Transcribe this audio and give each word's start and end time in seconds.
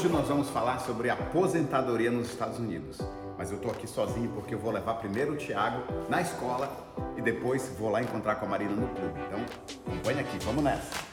Hoje 0.00 0.08
nós 0.08 0.28
vamos 0.28 0.48
falar 0.48 0.78
sobre 0.78 1.10
aposentadoria 1.10 2.10
nos 2.10 2.30
Estados 2.30 2.58
Unidos. 2.58 2.96
Mas 3.36 3.52
eu 3.52 3.58
tô 3.58 3.68
aqui 3.68 3.86
sozinho 3.86 4.30
porque 4.30 4.54
eu 4.54 4.58
vou 4.58 4.72
levar 4.72 4.94
primeiro 4.94 5.34
o 5.34 5.36
Thiago 5.36 5.82
na 6.08 6.22
escola 6.22 6.72
e 7.18 7.20
depois 7.20 7.68
vou 7.78 7.90
lá 7.90 8.00
encontrar 8.00 8.36
com 8.36 8.46
a 8.46 8.48
Marina 8.48 8.72
no 8.72 8.88
clube. 8.88 9.20
Então, 9.26 9.44
acompanha 9.86 10.20
aqui, 10.22 10.38
vamos 10.42 10.64
nessa. 10.64 11.09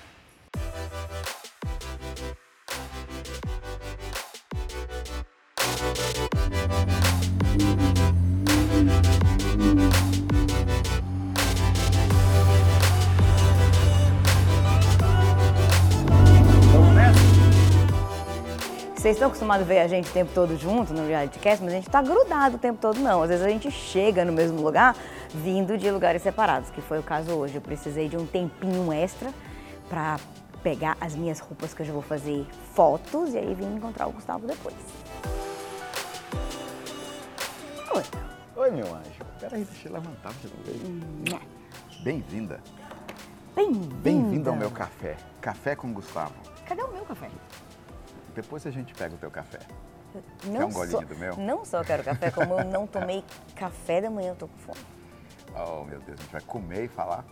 Vocês 19.07 19.16
estão 19.16 19.29
acostumados 19.29 19.66
a 19.66 19.70
ver 19.70 19.79
a 19.79 19.88
gente 19.88 20.10
o 20.10 20.14
tempo 20.14 20.34
todo 20.34 20.57
junto 20.57 20.93
no 20.93 21.07
reality 21.07 21.39
cast, 21.39 21.64
mas 21.64 21.71
a 21.71 21.78
gente 21.78 21.89
tá 21.89 22.02
grudado 22.02 22.57
o 22.57 22.60
tempo 22.60 22.78
todo 22.78 23.00
não. 23.00 23.24
Às 23.24 23.30
vezes 23.30 23.46
a 23.46 23.47
gente 23.47 23.71
chega 23.71 24.25
no 24.25 24.33
mesmo 24.33 24.61
lugar 24.61 24.97
vindo 25.33 25.78
de 25.78 25.89
lugares 25.89 26.21
separados, 26.21 26.70
que 26.71 26.82
foi 26.82 27.00
o 27.00 27.04
caso 27.04 27.32
hoje. 27.32 27.56
Eu 27.56 27.61
precisei 27.61 28.10
de 28.10 28.18
um 28.18 28.25
tempinho 28.25 28.92
extra 28.92 29.33
para 29.88 30.20
pegar 30.61 30.97
as 31.00 31.16
minhas 31.16 31.39
roupas 31.39 31.74
que 31.74 31.83
eu 31.83 31.86
já 31.86 31.93
vou 31.93 32.02
fazer 32.02 32.45
fotos 32.73 33.33
e 33.33 33.38
aí 33.38 33.53
vim 33.53 33.75
encontrar 33.75 34.08
o 34.08 34.11
Gustavo 34.11 34.45
depois. 34.45 34.75
Oi. 37.95 38.03
Oi, 38.58 38.72
meu 38.72 38.88
anjo. 38.88 39.23
Peraí, 39.39 39.64
deixa 39.64 39.88
eu 39.88 39.94
levantar 39.94 40.33
de 40.33 40.50
novo. 40.50 41.39
Bem-vinda. 42.03 42.59
Bem-vinda. 43.55 43.95
Bem-vinda 44.03 44.50
ao 44.50 44.55
meu 44.58 44.69
café. 44.69 45.16
Café 45.39 45.78
com 45.78 45.94
Gustavo. 45.94 46.35
Cadê 46.66 46.81
o 46.83 46.91
meu 46.91 47.05
café? 47.05 47.30
Depois 48.38 48.67
a 48.67 48.69
gente 48.69 48.93
pega 48.93 49.16
o 49.16 49.17
teu 49.17 49.31
café. 49.31 49.57
Não 50.45 50.67
um 50.67 50.71
golinho 50.71 50.99
só, 50.99 51.05
do 51.07 51.17
meu? 51.17 51.35
Não 51.38 51.66
só 51.66 51.83
quero 51.83 52.03
café, 52.03 52.30
como 52.30 52.53
eu 52.53 52.63
não 52.63 52.85
tomei 52.85 53.23
café 53.55 53.99
da 53.99 54.11
manhã, 54.11 54.29
eu 54.29 54.35
tô 54.35 54.47
com 54.47 54.57
fome. 54.59 54.79
Oh, 55.55 55.83
meu 55.83 55.99
Deus, 56.02 56.19
a 56.19 56.21
gente 56.21 56.31
vai 56.31 56.41
comer 56.41 56.83
e 56.83 56.88
falar? 56.88 57.25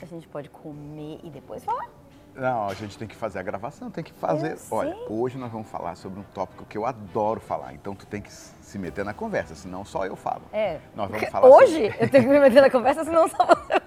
A 0.00 0.06
gente 0.06 0.26
pode 0.26 0.48
comer 0.48 1.20
e 1.22 1.28
depois 1.28 1.62
falar? 1.62 1.90
Não, 2.34 2.66
a 2.66 2.72
gente 2.72 2.96
tem 2.96 3.06
que 3.06 3.16
fazer 3.16 3.40
a 3.40 3.42
gravação, 3.42 3.90
tem 3.90 4.02
que 4.02 4.12
fazer. 4.12 4.56
Olha, 4.70 4.96
hoje 5.10 5.36
nós 5.36 5.52
vamos 5.52 5.68
falar 5.68 5.96
sobre 5.96 6.20
um 6.20 6.22
tópico 6.22 6.64
que 6.64 6.78
eu 6.78 6.86
adoro 6.86 7.40
falar, 7.40 7.74
então 7.74 7.94
tu 7.94 8.06
tem 8.06 8.22
que 8.22 8.32
se 8.32 8.78
meter 8.78 9.04
na 9.04 9.12
conversa, 9.12 9.54
senão 9.54 9.84
só 9.84 10.06
eu 10.06 10.16
falo. 10.16 10.44
É. 10.50 10.80
Nós 10.94 11.10
vamos 11.10 11.28
falar 11.28 11.46
Hoje 11.46 11.90
sobre... 11.90 12.04
eu 12.04 12.10
tenho 12.10 12.24
que 12.24 12.30
me 12.30 12.40
meter 12.40 12.62
na 12.62 12.70
conversa, 12.70 13.04
senão 13.04 13.28
só 13.28 13.44
você. 13.44 13.77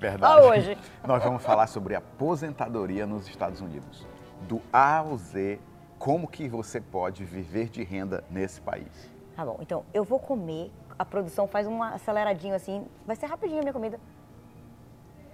Verdade. 0.00 0.42
Só 0.42 0.48
hoje. 0.48 0.78
Nós 1.06 1.22
vamos 1.22 1.42
falar 1.42 1.66
sobre 1.66 1.94
aposentadoria 1.94 3.06
nos 3.06 3.28
Estados 3.28 3.60
Unidos. 3.60 4.06
Do 4.42 4.60
A 4.72 4.98
ao 4.98 5.16
Z, 5.16 5.58
como 5.98 6.28
que 6.28 6.48
você 6.48 6.80
pode 6.80 7.24
viver 7.24 7.68
de 7.68 7.82
renda 7.82 8.22
nesse 8.30 8.60
país. 8.60 9.10
Tá 9.34 9.44
bom, 9.44 9.58
então 9.60 9.84
eu 9.92 10.04
vou 10.04 10.18
comer. 10.18 10.70
A 10.98 11.04
produção 11.04 11.46
faz 11.46 11.66
um 11.66 11.82
aceleradinho 11.82 12.54
assim. 12.54 12.86
Vai 13.06 13.14
ser 13.16 13.26
rapidinho 13.26 13.60
a 13.60 13.62
minha 13.62 13.72
comida. 13.72 14.00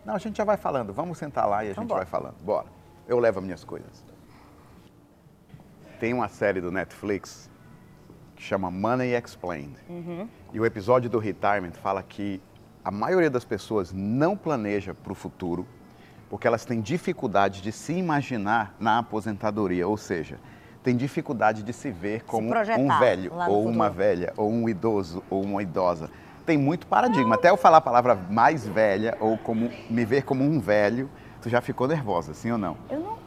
Não, 0.05 0.15
a 0.15 0.19
gente 0.19 0.37
já 0.37 0.45
vai 0.45 0.57
falando. 0.59 0.93
Vamos 0.93 1.17
sentar 1.17 1.49
lá 1.49 1.65
e 1.65 1.69
a 1.69 1.71
Então 1.71 1.83
gente 1.85 1.89
bora. 1.89 2.05
vai 2.05 2.11
falando. 2.11 2.35
Bora. 2.43 2.67
Eu 3.09 3.19
levo 3.19 3.39
as 3.39 3.45
minhas 3.45 3.65
coisas. 3.65 4.05
Tem 5.99 6.13
uma 6.13 6.29
série 6.29 6.61
do 6.61 6.71
Netflix 6.71 7.51
que 8.37 8.43
chama 8.43 8.71
Money 8.71 9.15
Explained. 9.15 9.79
Uhum. 9.89 10.29
E 10.53 10.61
o 10.61 10.67
episódio 10.67 11.09
do 11.09 11.19
Retirement 11.19 11.73
fala 11.73 12.03
que 12.03 12.43
a 12.85 12.91
maioria 12.91 13.31
das 13.31 13.45
pessoas 13.45 13.93
não 13.93 14.37
planeja 14.37 14.95
para 14.95 15.13
o 15.13 15.15
futuro 15.15 15.67
porque 16.29 16.47
elas 16.47 16.65
têm 16.65 16.81
dificuldade 16.81 17.61
de 17.63 17.71
se 17.73 17.93
imaginar 17.93 18.75
na 18.79 18.99
aposentadoria, 18.99 19.87
ou 19.87 19.97
seja, 19.97 20.39
tem 20.83 20.97
dificuldade 20.97 21.63
de 21.63 21.73
se 21.73 21.91
ver 21.91 22.23
como 22.25 22.49
um 22.49 22.51
projetar 22.51 22.99
velho, 22.99 23.33
ou 23.49 23.65
uma 23.67 23.89
velha, 23.89 24.33
ou 24.37 24.51
um 24.51 24.69
idoso, 24.69 25.23
ou 25.31 25.43
uma 25.43 25.63
idosa. 25.63 26.11
Tem 26.45 26.59
muito 26.59 26.87
paradigma. 26.87 27.37
Até 27.37 27.51
eu 27.51 27.57
falar 27.57 27.79
a 27.79 27.81
palavra 27.81 28.15
mais 28.29 28.67
velha, 28.67 29.17
ou 29.21 29.39
como 29.39 29.71
me 29.89 30.05
ver 30.05 30.25
como 30.25 30.43
um 30.45 30.59
velho, 30.61 31.09
tu 31.41 31.49
já 31.49 31.61
ficou 31.61 31.87
nervosa, 31.89 32.35
sim 32.35 32.51
ou 32.51 32.59
não? 32.59 32.77
Eu 32.91 33.01
não. 33.01 33.19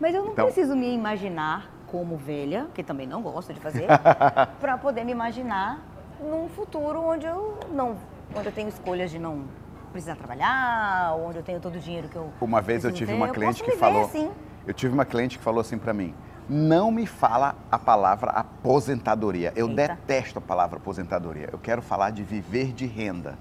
Mas 0.00 0.14
eu 0.14 0.24
não 0.24 0.32
Então- 0.32 0.46
preciso 0.46 0.74
me 0.76 0.92
imaginar 0.92 1.70
como 1.86 2.16
velha, 2.16 2.66
que 2.74 2.82
também 2.82 3.06
não 3.06 3.22
gosto 3.22 3.54
de 3.54 3.60
fazer, 3.60 3.86
para 4.60 4.76
poder 4.76 5.04
me 5.04 5.12
imaginar 5.12 5.80
num 6.20 6.48
futuro 6.48 7.00
onde 7.00 7.26
eu 7.26 7.58
não. 7.72 7.96
Onde 8.36 8.46
eu 8.48 8.52
tenho 8.52 8.68
escolhas 8.68 9.10
de 9.10 9.18
não 9.18 9.44
precisar 9.92 10.16
trabalhar, 10.16 11.14
onde 11.18 11.38
eu 11.38 11.42
tenho 11.42 11.58
todo 11.60 11.76
o 11.76 11.80
dinheiro 11.80 12.08
que 12.08 12.16
eu. 12.16 12.30
Uma 12.40 12.60
vez 12.60 12.84
eu 12.84 12.92
tive 12.92 13.12
ter. 13.12 13.16
uma 13.16 13.28
cliente 13.28 13.62
que 13.62 13.72
falou. 13.72 14.02
assim. 14.04 14.30
Eu 14.66 14.74
tive 14.74 14.92
uma 14.92 15.04
cliente 15.04 15.38
que 15.38 15.44
falou 15.44 15.60
assim 15.60 15.78
pra 15.78 15.92
mim: 15.94 16.14
"Não 16.48 16.90
me 16.90 17.06
fala 17.06 17.54
a 17.70 17.78
palavra 17.78 18.30
aposentadoria. 18.32 19.52
Eu 19.56 19.68
Eita. 19.68 19.88
detesto 19.88 20.38
a 20.38 20.42
palavra 20.42 20.76
aposentadoria. 20.78 21.48
Eu 21.52 21.58
quero 21.58 21.80
falar 21.80 22.10
de 22.10 22.22
viver 22.22 22.72
de 22.72 22.86
renda." 22.86 23.38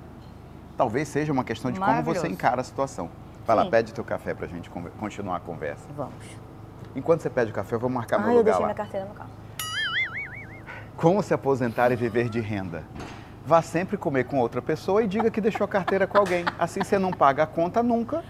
Talvez 0.78 1.08
seja 1.08 1.32
uma 1.32 1.44
questão 1.44 1.72
de 1.72 1.80
como 1.80 2.04
você 2.04 2.28
encara 2.28 2.62
a 2.62 2.64
situação. 2.64 3.10
Vai 3.46 3.56
lá, 3.56 3.64
Sim. 3.64 3.70
pede 3.70 3.94
teu 3.94 4.04
café 4.04 4.34
pra 4.34 4.46
gente 4.48 4.70
continuar 5.00 5.38
a 5.38 5.40
conversa. 5.40 5.88
Vamos. 5.96 6.14
Enquanto 6.96 7.22
você 7.22 7.30
pede 7.30 7.52
o 7.52 7.54
café, 7.54 7.76
eu 7.76 7.80
vou 7.80 7.90
marcar 7.90 8.18
Ah, 8.18 8.20
meu 8.20 8.32
eu 8.32 8.38
lugar 8.38 8.44
deixei 8.46 8.62
lá. 8.62 8.68
minha 8.68 8.76
carteira 8.76 9.06
no 9.06 9.14
carro. 9.14 9.30
Como 10.98 11.22
se 11.22 11.34
aposentar 11.34 11.92
e 11.92 11.96
viver 11.96 12.28
de 12.30 12.40
renda? 12.40 12.84
Vá 13.46 13.62
sempre 13.62 13.96
comer 13.96 14.24
com 14.24 14.40
outra 14.40 14.60
pessoa 14.62 15.04
e 15.04 15.08
diga 15.08 15.30
que 15.30 15.40
deixou 15.40 15.66
a 15.66 15.68
carteira 15.68 16.08
com 16.08 16.18
alguém. 16.18 16.44
Assim 16.58 16.84
você 16.84 16.98
não 16.98 17.12
paga 17.12 17.44
a 17.44 17.48
conta 17.48 17.84
nunca, 17.84 18.24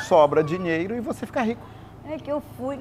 sobra 0.00 0.44
dinheiro 0.44 0.94
e 0.94 1.00
você 1.00 1.24
fica 1.24 1.40
rico. 1.40 1.62
É 2.04 2.18
que 2.18 2.30
eu 2.30 2.42
fui. 2.58 2.78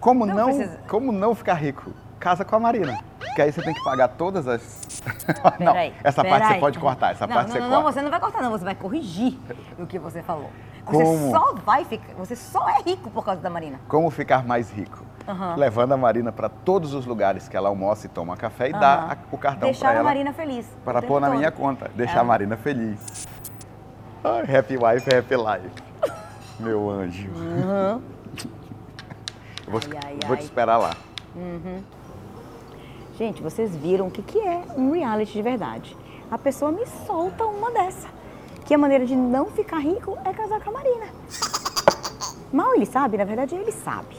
Como 0.00 0.26
Não 0.26 0.34
não, 0.34 0.44
precisa. 0.46 0.80
como 0.88 1.12
não 1.12 1.32
ficar 1.32 1.54
rico? 1.54 1.92
Casa 2.18 2.44
com 2.44 2.56
a 2.56 2.60
Marina. 2.60 2.98
Porque 3.20 3.40
aí 3.40 3.52
você 3.52 3.62
tem 3.62 3.72
que 3.72 3.82
pagar 3.84 4.08
todas 4.08 4.48
as. 4.48 5.02
não, 5.60 5.74
essa 6.02 6.22
parte 6.24 6.42
você 6.42 6.48
peraí. 6.48 6.60
pode 6.60 6.78
cortar, 6.78 7.12
essa 7.12 7.26
não, 7.26 7.34
parte 7.34 7.48
não, 7.48 7.52
você 7.54 7.60
não, 7.60 7.68
corta. 7.68 7.82
Não, 7.82 7.92
você 7.92 8.02
não 8.02 8.10
vai 8.10 8.20
cortar, 8.20 8.42
não. 8.42 8.50
Você 8.50 8.64
vai 8.64 8.74
corrigir 8.74 9.38
o 9.78 9.86
que 9.86 9.98
você 9.98 10.22
falou. 10.22 10.50
Você 10.86 11.04
Como? 11.04 11.30
só 11.30 11.54
vai 11.64 11.84
ficar. 11.84 12.14
Você 12.14 12.34
só 12.34 12.68
é 12.68 12.82
rico 12.82 13.10
por 13.10 13.24
causa 13.24 13.40
da 13.40 13.48
Marina. 13.48 13.78
Como 13.88 14.10
ficar 14.10 14.44
mais 14.44 14.70
rico? 14.70 15.04
Aham. 15.26 15.54
Levando 15.56 15.92
a 15.92 15.96
Marina 15.96 16.32
para 16.32 16.48
todos 16.48 16.94
os 16.94 17.06
lugares 17.06 17.48
que 17.48 17.56
ela 17.56 17.68
almoça 17.68 18.06
e 18.06 18.08
toma 18.08 18.36
café 18.36 18.68
e 18.68 18.72
dá 18.72 18.94
Aham. 18.94 19.12
a- 19.12 19.16
o 19.30 19.38
cartão 19.38 19.68
Deixar 19.68 19.86
para 19.86 19.90
a 19.90 19.94
ela 19.94 20.04
Marina 20.04 20.32
feliz. 20.32 20.66
para 20.84 21.00
pôr 21.02 21.20
na 21.20 21.28
todo. 21.28 21.36
minha 21.36 21.50
conta. 21.50 21.90
Deixar 21.94 22.16
É. 22.18 22.20
a 22.20 22.24
Marina 22.24 22.56
feliz. 22.56 23.28
Ai, 24.24 24.56
happy 24.56 24.76
wife, 24.76 25.14
happy 25.14 25.36
life. 25.36 25.82
Meu 26.60 26.88
anjo. 26.90 27.28
Eu 29.66 29.70
vou, 29.72 29.80
Ai, 29.92 30.00
ai, 30.06 30.18
vou 30.26 30.36
te 30.36 30.40
ai. 30.40 30.44
esperar 30.44 30.76
lá. 30.78 30.90
Gente, 33.16 33.42
vocês 33.42 33.74
viram 33.76 34.06
o 34.08 34.10
que, 34.10 34.22
que 34.22 34.38
é 34.38 34.62
um 34.76 34.92
reality 34.92 35.32
de 35.32 35.42
verdade. 35.42 35.96
A 36.30 36.38
pessoa 36.38 36.72
me 36.72 36.84
solta 37.06 37.44
uma 37.44 37.70
dessa. 37.70 38.08
Que 38.64 38.74
a 38.74 38.78
maneira 38.78 39.04
de 39.04 39.14
não 39.16 39.46
ficar 39.50 39.78
rico 39.78 40.16
é 40.24 40.32
casar 40.32 40.60
com 40.62 40.70
a 40.70 40.72
Marina. 40.72 41.06
Mal 42.52 42.74
ele 42.74 42.86
sabe, 42.86 43.16
na 43.16 43.24
verdade 43.24 43.54
ele 43.54 43.72
sabe. 43.72 44.16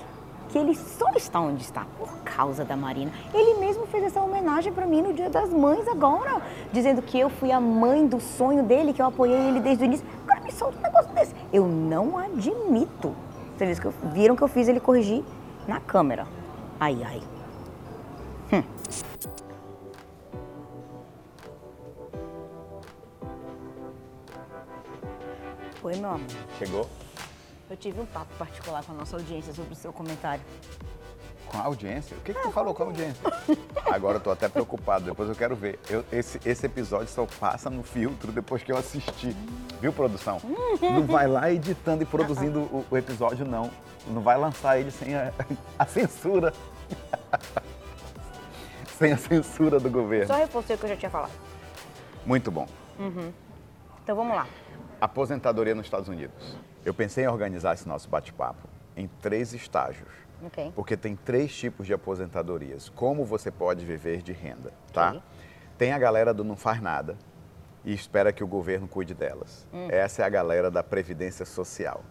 Que 0.53 0.59
ele 0.59 0.75
só 0.75 1.09
está 1.15 1.39
onde 1.39 1.63
está 1.63 1.83
por 1.97 2.07
causa 2.19 2.63
da 2.63 2.77
Marina. 2.77 3.11
Ele 3.33 3.55
mesmo 3.59 3.87
fez 3.87 4.03
essa 4.03 4.21
homenagem 4.21 4.71
pra 4.71 4.85
mim 4.85 5.01
no 5.01 5.11
Dia 5.11 5.27
das 5.27 5.49
Mães 5.49 5.87
agora. 5.87 6.43
Dizendo 6.71 7.01
que 7.01 7.19
eu 7.19 7.27
fui 7.27 7.51
a 7.51 7.59
mãe 7.59 8.05
do 8.05 8.21
sonho 8.21 8.61
dele, 8.61 8.93
que 8.93 9.01
eu 9.01 9.07
apoiei 9.07 9.47
ele 9.47 9.59
desde 9.59 9.83
o 9.83 9.85
início. 9.85 10.05
Agora 10.21 10.41
me 10.41 10.51
solta 10.51 10.77
um 10.77 10.81
negócio 10.83 11.11
desse. 11.11 11.33
Eu 11.51 11.65
não 11.65 12.19
admito. 12.19 13.15
Vocês 13.57 13.79
viram 14.13 14.35
que 14.35 14.43
eu 14.43 14.47
fiz 14.47 14.67
ele 14.67 14.79
corrigir 14.79 15.23
na 15.67 15.79
câmera. 15.79 16.27
Ai, 16.79 17.01
ai. 17.03 17.23
Oi, 25.83 25.95
meu 25.95 26.11
amor. 26.11 26.27
Chegou 26.59 26.87
Eu 27.69 27.77
tive 27.77 27.99
um 27.99 28.05
papo 28.05 28.33
particular 28.37 28.83
com 28.83 28.91
a 28.91 28.95
nossa 28.95 29.15
audiência 29.15 29.53
sobre 29.53 29.73
o 29.73 29.75
seu 29.75 29.91
comentário. 29.91 30.43
com 31.47 31.57
a 31.57 31.61
audiência? 31.63 32.17
O 32.17 32.21
que, 32.21 32.33
que 32.33 32.41
tu 32.41 32.51
falou 32.51 32.73
com 32.73 32.83
a 32.83 32.85
audiência? 32.87 33.21
Agora 33.85 34.17
eu 34.17 34.21
tô 34.21 34.31
até 34.31 34.47
preocupado, 34.49 35.05
depois 35.05 35.29
eu 35.29 35.35
quero 35.35 35.55
ver. 35.55 35.79
Eu- 35.89 36.03
esse, 36.11 36.39
esse 36.45 36.65
episódio 36.65 37.07
só 37.07 37.25
passa 37.39 37.69
no 37.69 37.83
filtro 37.83 38.31
depois 38.31 38.63
que 38.63 38.71
eu 38.71 38.77
assisti. 38.77 39.35
Viu, 39.79 39.93
produção? 39.93 40.39
Não 40.81 41.05
vai 41.05 41.27
lá 41.27 41.51
editando 41.51 42.03
e 42.03 42.05
produzindo 42.05 42.59
o, 42.61 42.85
o 42.89 42.97
episódio, 42.97 43.45
não. 43.45 43.69
Não 44.07 44.21
vai 44.21 44.37
lançar 44.37 44.79
ele 44.79 44.89
sem 44.91 45.13
a, 45.15 45.31
a 45.77 45.85
censura. 45.85 46.53
sem 48.97 49.11
a 49.11 49.17
censura 49.17 49.79
do 49.79 49.89
governo. 49.89 50.27
Só 50.27 50.35
reforcei 50.35 50.75
o 50.75 50.79
que 50.79 50.85
eu 50.85 50.89
já 50.89 50.97
tinha 50.97 51.09
falado. 51.11 51.31
Muito 52.25 52.49
bom. 52.51 52.67
Então 54.03 54.15
vamos 54.15 54.35
lá. 54.35 54.47
Aposentadoria 55.01 55.75
nos 55.75 55.85
Estados 55.85 56.07
Unidos. 56.07 56.55
Eu 56.85 56.93
pensei 56.93 57.23
em 57.23 57.27
organizar 57.27 57.73
esse 57.73 57.87
nosso 57.87 58.09
bate-papo 58.09 58.67
em 58.95 59.07
três 59.21 59.53
estágios. 59.53 60.09
Ok. 60.45 60.71
Porque 60.75 60.97
tem 60.97 61.15
três 61.15 61.55
tipos 61.55 61.87
de 61.87 61.93
aposentadorias. 61.93 62.89
Como 62.89 63.23
você 63.23 63.49
pode 63.49 63.85
viver 63.85 64.21
de 64.21 64.33
renda, 64.33 64.73
tá? 64.91 65.11
Ok. 65.11 65.21
Tem 65.77 65.93
a 65.93 65.97
galera 65.97 66.33
do 66.33 66.43
não 66.43 66.55
faz 66.55 66.81
nada 66.81 67.17
e 67.83 67.93
espera 67.93 68.31
que 68.31 68.43
o 68.43 68.47
governo 68.47 68.87
cuide 68.87 69.13
delas. 69.13 69.67
Hum. 69.73 69.87
Essa 69.89 70.21
é 70.21 70.25
a 70.25 70.29
galera 70.29 70.69
da 70.69 70.83
previdência 70.83 71.45
social. 71.45 72.03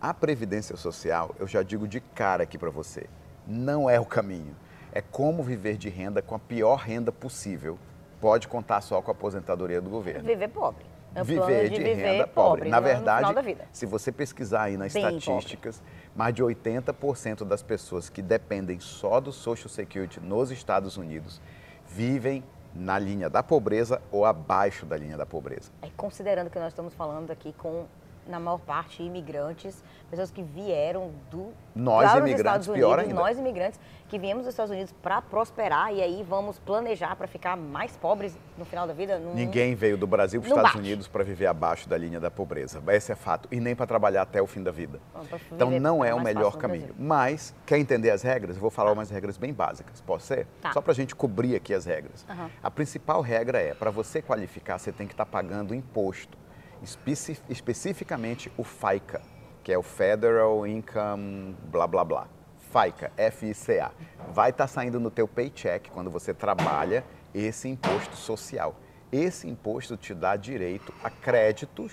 A 0.00 0.12
previdência 0.12 0.76
social, 0.76 1.34
eu 1.38 1.46
já 1.46 1.62
digo 1.62 1.86
de 1.86 2.00
cara 2.00 2.42
aqui 2.42 2.58
para 2.58 2.70
você, 2.70 3.06
não 3.46 3.88
é 3.88 3.98
o 3.98 4.04
caminho. 4.04 4.54
É 4.92 5.00
como 5.00 5.42
viver 5.42 5.76
de 5.76 5.88
renda 5.88 6.22
com 6.22 6.34
a 6.34 6.38
pior 6.38 6.76
renda 6.76 7.12
possível. 7.12 7.78
Pode 8.20 8.48
contar 8.48 8.80
só 8.80 9.00
com 9.02 9.10
a 9.10 9.14
aposentadoria 9.14 9.80
do 9.80 9.90
governo. 9.90 10.26
Viver 10.26 10.48
pobre. 10.48 10.84
É 11.16 11.24
Viver 11.24 11.70
de, 11.70 11.76
viver 11.78 11.94
renda 11.94 12.26
pobre. 12.26 12.68
Na 12.68 12.76
no- 12.78 12.86
no 12.86 12.92
verdade, 12.92 13.56
se 13.72 13.86
você 13.86 14.12
pesquisar 14.12 14.64
aí 14.64 14.76
nas 14.76 14.92
Bem 14.92 15.16
estatísticas, 15.16 15.82
mais 16.14 16.34
de 16.34 16.42
80% 16.42 17.42
das 17.44 17.62
pessoas 17.62 18.10
que 18.10 18.20
dependem 18.20 18.78
só 18.80 19.18
do 19.18 19.32
Social 19.32 19.68
Security 19.70 20.20
nos 20.20 20.50
Estados 20.50 20.98
Unidos 20.98 21.40
vivem 21.88 22.44
na 22.74 22.98
linha 22.98 23.30
da 23.30 23.42
pobreza 23.42 24.02
ou 24.12 24.26
abaixo 24.26 24.84
da 24.84 24.94
linha 24.98 25.16
da 25.16 25.24
pobreza. 25.24 25.70
É, 25.80 25.88
considerando 25.96 26.50
que 26.50 26.58
nós 26.58 26.68
estamos 26.68 26.92
falando 26.92 27.30
aqui 27.30 27.54
com, 27.56 27.86
na 28.26 28.40
maior 28.40 28.58
parte, 28.58 29.02
imigrantes, 29.02 29.82
pessoas 30.10 30.30
que 30.30 30.42
vieram 30.42 31.10
do 31.30 31.52
Nós, 31.74 32.04
dos 32.10 32.18
imigrantes, 32.20 32.38
Estados 32.40 32.68
Unidos, 32.68 33.12
nós 33.14 33.38
imigrantes 33.38 33.80
que 34.08 34.18
viemos 34.18 34.44
dos 34.44 34.52
Estados 34.52 34.70
Unidos 34.70 34.92
para 35.02 35.20
prosperar 35.20 35.92
e 35.92 36.00
aí 36.00 36.24
vamos 36.28 36.58
planejar 36.60 37.16
para 37.16 37.26
ficar 37.26 37.56
mais 37.56 37.96
pobres 37.96 38.36
no 38.56 38.64
final 38.64 38.86
da 38.86 38.92
vida. 38.94 39.18
Não- 39.18 39.34
Ninguém 39.34 39.74
veio 39.74 39.96
do 39.96 40.06
Brasil 40.06 40.40
para 40.40 40.46
os 40.46 40.50
Estados 40.50 40.72
bate. 40.72 40.78
Unidos 40.78 41.08
para 41.08 41.24
viver 41.24 41.46
abaixo 41.46 41.88
da 41.88 41.96
linha 41.98 42.20
da 42.20 42.30
pobreza. 42.30 42.82
Esse 42.88 43.10
é 43.12 43.16
fato. 43.16 43.48
E 43.50 43.58
nem 43.58 43.74
para 43.74 43.86
trabalhar 43.86 44.22
até 44.22 44.40
o 44.40 44.46
fim 44.46 44.62
da 44.62 44.70
vida. 44.70 45.00
Pra 45.28 45.38
Então 45.52 45.70
não 45.80 46.04
é 46.04 46.14
o 46.14 46.20
melhor 46.20 46.56
caminho. 46.56 46.94
Mas, 46.98 47.54
quer 47.64 47.78
entender 47.78 48.10
as 48.10 48.22
regras? 48.22 48.56
Eu 48.56 48.60
vou 48.62 48.70
falar 48.70 48.92
umas 48.92 49.10
regras 49.10 49.36
bem 49.36 49.52
básicas. 49.52 50.00
Pode 50.00 50.22
ser? 50.22 50.46
Tá. 50.60 50.72
Só 50.72 50.80
para 50.80 50.92
a 50.92 50.94
gente 50.94 51.14
cobrir 51.14 51.56
aqui 51.56 51.74
as 51.74 51.84
regras. 51.84 52.24
Aham. 52.28 52.50
A 52.62 52.70
principal 52.70 53.20
regra 53.20 53.60
é, 53.60 53.74
para 53.74 53.90
você 53.90 54.22
qualificar, 54.22 54.78
você 54.78 54.92
tem 54.92 55.06
que 55.06 55.14
estar 55.14 55.26
pagando 55.26 55.74
imposto. 55.74 56.38
Especi- 56.82 57.40
especificamente 57.48 58.52
o 58.56 58.62
FICA, 58.64 59.20
que 59.64 59.72
é 59.72 59.78
o 59.78 59.82
Federal 59.82 60.66
Income 60.66 61.56
blá 61.70 61.86
blá 61.86 62.04
blá. 62.04 62.26
FICA, 62.70 63.10
F-I-C-A. 63.16 63.90
Vai 64.32 64.50
estar 64.50 64.66
saindo 64.66 65.00
no 65.00 65.10
teu 65.10 65.26
paycheck 65.26 65.90
quando 65.90 66.10
você 66.10 66.34
trabalha 66.34 67.04
esse 67.34 67.68
imposto 67.68 68.16
social. 68.16 68.74
Esse 69.10 69.48
imposto 69.48 69.96
te 69.96 70.12
dá 70.14 70.36
direito 70.36 70.92
a 71.02 71.08
créditos 71.08 71.92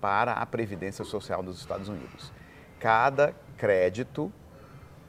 para 0.00 0.32
a 0.32 0.46
Previdência 0.46 1.04
Social 1.04 1.42
dos 1.42 1.58
Estados 1.58 1.88
Unidos. 1.88 2.32
Cada 2.78 3.34
crédito 3.56 4.32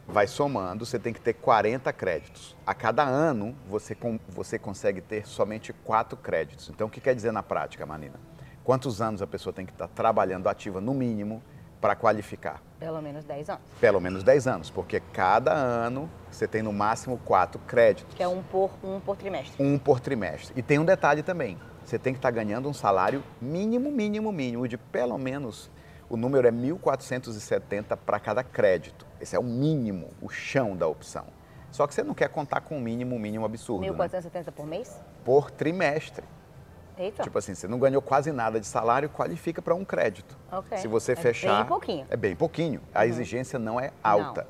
vai 0.08 0.28
somando, 0.28 0.86
você 0.86 1.00
tem 1.00 1.14
que 1.14 1.22
ter 1.22 1.34
40 1.34 1.92
créditos. 1.94 2.56
A 2.66 2.74
cada 2.74 3.04
ano, 3.04 3.56
você, 3.68 3.96
com- 3.96 4.20
você 4.30 4.60
consegue 4.60 5.02
ter 5.02 5.26
somente 5.28 5.72
4 5.74 6.18
créditos. 6.18 6.70
Então, 6.70 6.88
o 6.88 6.90
que 6.90 7.00
quer 7.02 7.16
dizer 7.16 7.32
na 7.32 7.42
prática, 7.44 7.86
Manina? 7.86 8.20
Quantos 8.66 9.00
anos 9.00 9.22
a 9.22 9.28
pessoa 9.28 9.54
tem 9.54 9.64
que 9.64 9.72
estar 9.72 9.88
trabalhando 9.88 10.50
ativa, 10.50 10.82
no 10.82 10.92
mínimo, 10.92 11.40
para 11.80 11.96
qualificar? 11.96 12.64
Pelo 12.80 13.00
menos 13.00 13.24
10 13.24 13.50
anos. 13.52 13.62
Pelo 13.80 14.02
menos 14.02 14.24
10 14.24 14.48
anos, 14.48 14.70
porque 14.72 15.00
cada 15.14 15.54
ano 15.54 16.10
você 16.32 16.48
tem 16.48 16.64
no 16.64 16.74
máximo 16.74 17.20
4 17.24 17.62
créditos. 17.68 18.16
Que 18.16 18.24
é 18.24 18.28
um 18.28 18.42
por, 18.42 18.72
um 18.84 19.00
por 19.00 19.18
trimestre. 19.18 19.64
Um 19.64 19.78
por 19.78 20.00
trimestre. 20.00 20.52
E 20.58 20.64
tem 20.64 20.80
um 20.80 20.84
detalhe 20.84 21.22
também. 21.22 21.60
Você 21.84 22.00
tem 22.00 22.12
que 22.12 22.18
estar 22.18 22.32
ganhando 22.32 22.68
um 22.68 22.74
salário 22.74 23.24
mínimo, 23.40 23.92
mínimo, 23.92 24.32
mínimo 24.32 24.68
de 24.68 24.80
pelo 24.80 25.16
menos 25.20 25.70
o 26.10 26.18
número 26.18 26.48
é 26.48 26.52
1.470 26.52 27.96
para 28.04 28.20
cada 28.20 28.44
crédito. 28.44 29.06
Esse 29.22 29.36
é 29.36 29.40
o 29.40 29.44
mínimo, 29.44 30.10
o 30.20 30.28
chão 30.28 30.76
da 30.76 30.88
opção. 30.88 31.28
Só 31.70 31.86
que 31.86 31.94
você 31.94 32.02
não 32.02 32.16
quer 32.16 32.30
contar 32.30 32.62
com 32.62 32.78
um 32.78 32.82
mínimo, 32.82 33.20
mínimo 33.20 33.46
absurdo. 33.46 33.82
né? 33.82 33.90
1.470 33.90 34.52
por 34.52 34.66
mês? 34.66 35.00
Por 35.24 35.52
trimestre. 35.52 36.26
Eita. 36.98 37.24
Tipo 37.24 37.38
assim, 37.38 37.54
você 37.54 37.68
não 37.68 37.78
ganhou 37.80 38.02
quase 38.02 38.32
nada 38.32 38.60
de 38.60 38.66
salário, 38.68 39.10
qualifica 39.10 39.62
para 39.62 39.76
um 39.76 39.84
crédito. 39.84 40.38
Ok. 40.52 40.78
Se 40.78 40.88
você 40.88 41.12
É 41.14 41.16
fechar. 41.16 41.58
bem 41.58 41.66
pouquinho. 41.66 42.08
É 42.10 42.16
bem 42.18 42.36
pouquinho. 42.36 42.82
A 42.94 43.06
exigência 43.06 43.60
não 43.60 43.80
é 43.80 43.92
alta. 44.04 44.48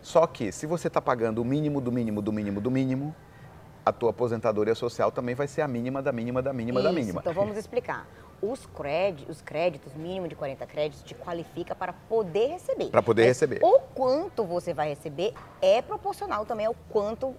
Só 0.00 0.26
que 0.26 0.50
se 0.50 0.66
você 0.66 0.88
está 0.88 1.00
pagando 1.00 1.40
o 1.40 1.44
mínimo 1.44 1.80
do 1.80 1.92
mínimo 1.92 2.20
do 2.20 2.32
mínimo 2.32 2.60
do 2.60 2.70
mínimo, 2.70 3.14
a 3.84 3.92
tua 3.92 4.10
aposentadoria 4.10 4.74
social 4.74 5.10
também 5.12 5.34
vai 5.34 5.46
ser 5.46 5.62
a 5.62 5.68
mínima 5.68 6.02
da 6.02 6.12
mínima 6.12 6.40
da 6.42 6.52
mínima 6.52 6.80
da 6.82 6.90
Isso, 6.90 6.98
mínima. 6.98 7.20
Então 7.20 7.32
vamos 7.32 7.56
explicar. 7.56 8.06
Os 8.40 8.66
créditos, 8.66 9.36
os 9.36 9.40
créditos, 9.42 9.94
mínimo 9.94 10.26
de 10.26 10.34
40 10.34 10.66
créditos, 10.66 11.04
te 11.04 11.14
qualifica 11.14 11.76
para 11.76 11.92
poder 11.92 12.48
receber. 12.48 12.86
Pra 12.90 13.00
poder 13.02 13.22
Mas 13.22 13.28
receber. 13.28 13.60
O 13.62 13.78
quanto 13.94 14.44
você 14.44 14.74
vai 14.74 14.88
receber 14.88 15.32
é 15.60 15.80
proporcional 15.80 16.44
também 16.44 16.66
ao 16.66 16.74
quanto, 16.90 17.36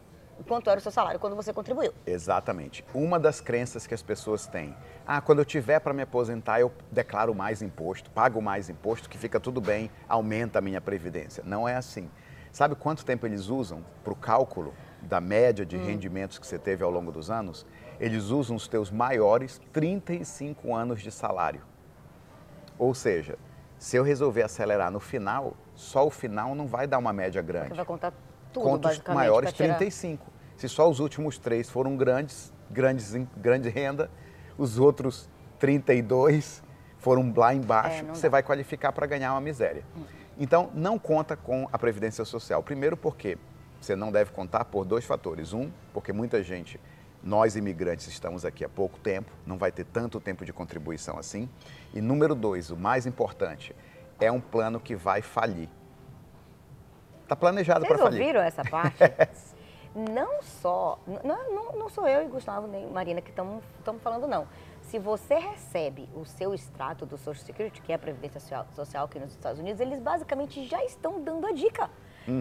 quanto 0.48 0.70
era 0.70 0.80
o 0.80 0.82
seu 0.82 0.92
salário 0.92 1.20
quando 1.20 1.36
você 1.36 1.52
contribuiu. 1.54 1.94
Exatamente. 2.06 2.84
Uma 2.94 3.20
das 3.20 3.40
crenças 3.42 3.86
que 3.88 3.94
as 3.94 4.02
pessoas 4.02 4.46
têm, 4.48 4.76
ah, 5.06 5.22
quando 5.22 5.40
eu 5.40 5.46
tiver 5.46 5.80
para 5.80 5.94
me 5.94 6.02
aposentar, 6.02 6.60
eu 6.60 6.72
declaro 6.92 7.34
mais 7.34 7.62
imposto, 7.62 8.10
pago 8.12 8.42
mais 8.42 8.70
imposto, 8.70 9.10
que 9.10 9.18
fica 9.18 9.40
tudo 9.40 9.60
bem, 9.62 9.90
aumenta 10.08 10.60
a 10.60 10.62
minha 10.62 10.82
previdência. 10.82 11.44
Não 11.46 11.68
é 11.68 11.76
assim. 11.76 12.10
Sabe 12.52 12.76
quanto 12.76 13.04
tempo 13.04 13.26
eles 13.26 13.48
usam 13.48 13.84
para 14.04 14.14
o 14.14 14.16
cálculo 14.16 14.74
da 15.02 15.20
média 15.20 15.66
de 15.66 15.76
rendimentos 15.76 16.38
que 16.38 16.46
você 16.46 16.60
teve 16.60 16.84
ao 16.84 16.92
longo 16.92 17.12
dos 17.12 17.32
anos? 17.32 17.66
Eles 18.00 18.26
usam 18.26 18.56
os 18.56 18.68
teus 18.68 18.92
maiores 18.92 19.60
35 19.72 20.74
anos 20.76 21.02
de 21.02 21.12
salário. 21.12 21.62
Ou 22.78 22.94
seja, 22.94 23.38
se 23.78 23.96
eu 23.98 24.04
resolver 24.04 24.44
acelerar 24.44 24.92
no 24.92 25.00
final, 25.00 25.54
só 25.76 26.06
o 26.06 26.10
final 26.10 26.54
não 26.56 26.68
vai 26.68 26.86
dar 26.88 26.98
uma 26.98 27.14
média 27.14 27.42
grande. 27.42 27.70
Você 27.70 27.74
vai 27.76 27.86
contar 27.86 28.14
tudo, 28.52 28.64
Conta 28.64 28.90
os 28.90 29.00
maiores 29.14 29.50
pra 29.52 29.58
tirar- 29.58 29.78
35. 29.78 30.32
Se 30.64 30.70
só 30.70 30.90
os 30.90 31.02
últimos 31.02 31.38
três 31.38 31.70
foram 31.70 31.98
grandes, 31.98 32.54
grandes, 32.72 33.14
grande 33.36 33.68
renda, 33.68 34.10
os 34.58 34.80
outros 34.80 35.28
32 35.60 36.64
foram 37.00 37.34
lá 37.36 37.54
embaixo, 37.54 38.06
É, 38.06 38.08
você 38.08 38.28
dá. 38.28 38.30
vai 38.30 38.44
qualificar 38.44 38.94
para 38.94 39.06
ganhar 39.06 39.34
uma 39.34 39.42
miséria. 39.42 39.84
Então, 40.40 40.70
não 40.74 40.98
conta 40.98 41.36
com 41.36 41.68
a 41.70 41.78
Previdência 41.78 42.24
Social. 42.24 42.64
Primeiro 42.64 42.96
porque 42.96 43.38
você 43.82 43.94
não 43.94 44.10
deve 44.10 44.32
contar 44.32 44.64
por 44.64 44.86
dois 44.86 45.04
fatores. 45.04 45.52
Um, 45.52 45.70
porque 45.94 46.14
muita 46.14 46.42
gente, 46.42 46.80
nós 47.22 47.58
imigrantes 47.58 48.08
estamos 48.08 48.46
aqui 48.46 48.64
há 48.64 48.70
pouco 48.70 48.98
tempo, 49.00 49.30
não 49.46 49.58
vai 49.58 49.70
ter 49.70 49.84
tanto 49.84 50.18
tempo 50.18 50.46
de 50.46 50.54
contribuição 50.54 51.20
assim. 51.20 51.50
E 51.94 52.00
número 52.00 52.34
dois, 52.36 52.72
o 52.72 52.78
mais 52.78 53.06
importante, 53.06 53.76
é 54.18 54.32
um 54.32 54.40
plano 54.40 54.80
que 54.80 54.96
vai 54.96 55.22
falir. 55.22 55.68
Está 57.24 57.36
planejado 57.36 57.86
para 57.86 57.98
Vocês 57.98 58.02
falir. 58.10 58.22
ouviram 58.22 58.42
essa 58.42 58.64
parte? 58.72 58.96
Não 59.96 60.42
só, 60.42 61.00
não, 61.24 61.54
não, 61.54 61.72
não 61.74 61.90
sou 61.90 62.08
eu 62.08 62.24
e 62.24 62.28
Gustavo 62.28 62.68
nem 62.68 62.88
Marina 62.88 63.22
que 63.22 63.30
estamos 63.30 63.64
falando, 64.02 64.28
não. 64.28 64.48
Se 64.82 65.00
você 65.00 65.36
recebe 65.36 66.10
o 66.16 66.26
seu 66.26 66.54
extrato 66.54 67.06
do 67.06 67.18
Social 67.18 67.46
Security, 67.46 67.82
que 67.82 67.92
é 67.92 67.96
a 67.96 68.00
Previdência 68.00 68.40
Social, 68.40 68.66
Social 68.74 69.06
aqui 69.06 69.20
nos 69.20 69.32
Estados 69.32 69.60
Unidos, 69.60 69.80
eles 69.80 70.00
basicamente 70.00 70.66
já 70.66 70.84
estão 70.84 71.22
dando 71.22 71.48
a 71.48 71.52
dica. 71.52 71.90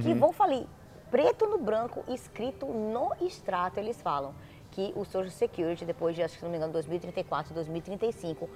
Que 0.03 0.15
vão 0.15 0.33
falir, 0.33 0.67
preto 1.11 1.47
no 1.47 1.59
branco, 1.59 2.05
escrito 2.09 2.67
no 2.67 3.13
extrato, 3.21 3.79
eles 3.79 4.01
falam 4.01 4.35
que 4.71 4.93
o 4.97 5.05
Social 5.05 5.31
Security, 5.31 5.85
depois 5.85 6.17
de, 6.17 6.23
acho 6.23 6.35
que 6.35 6.41
se 6.41 6.45
não 6.45 6.51
me 6.51 6.57
engano, 6.57 6.73
2034, 6.73 7.53
2035, 7.53 8.49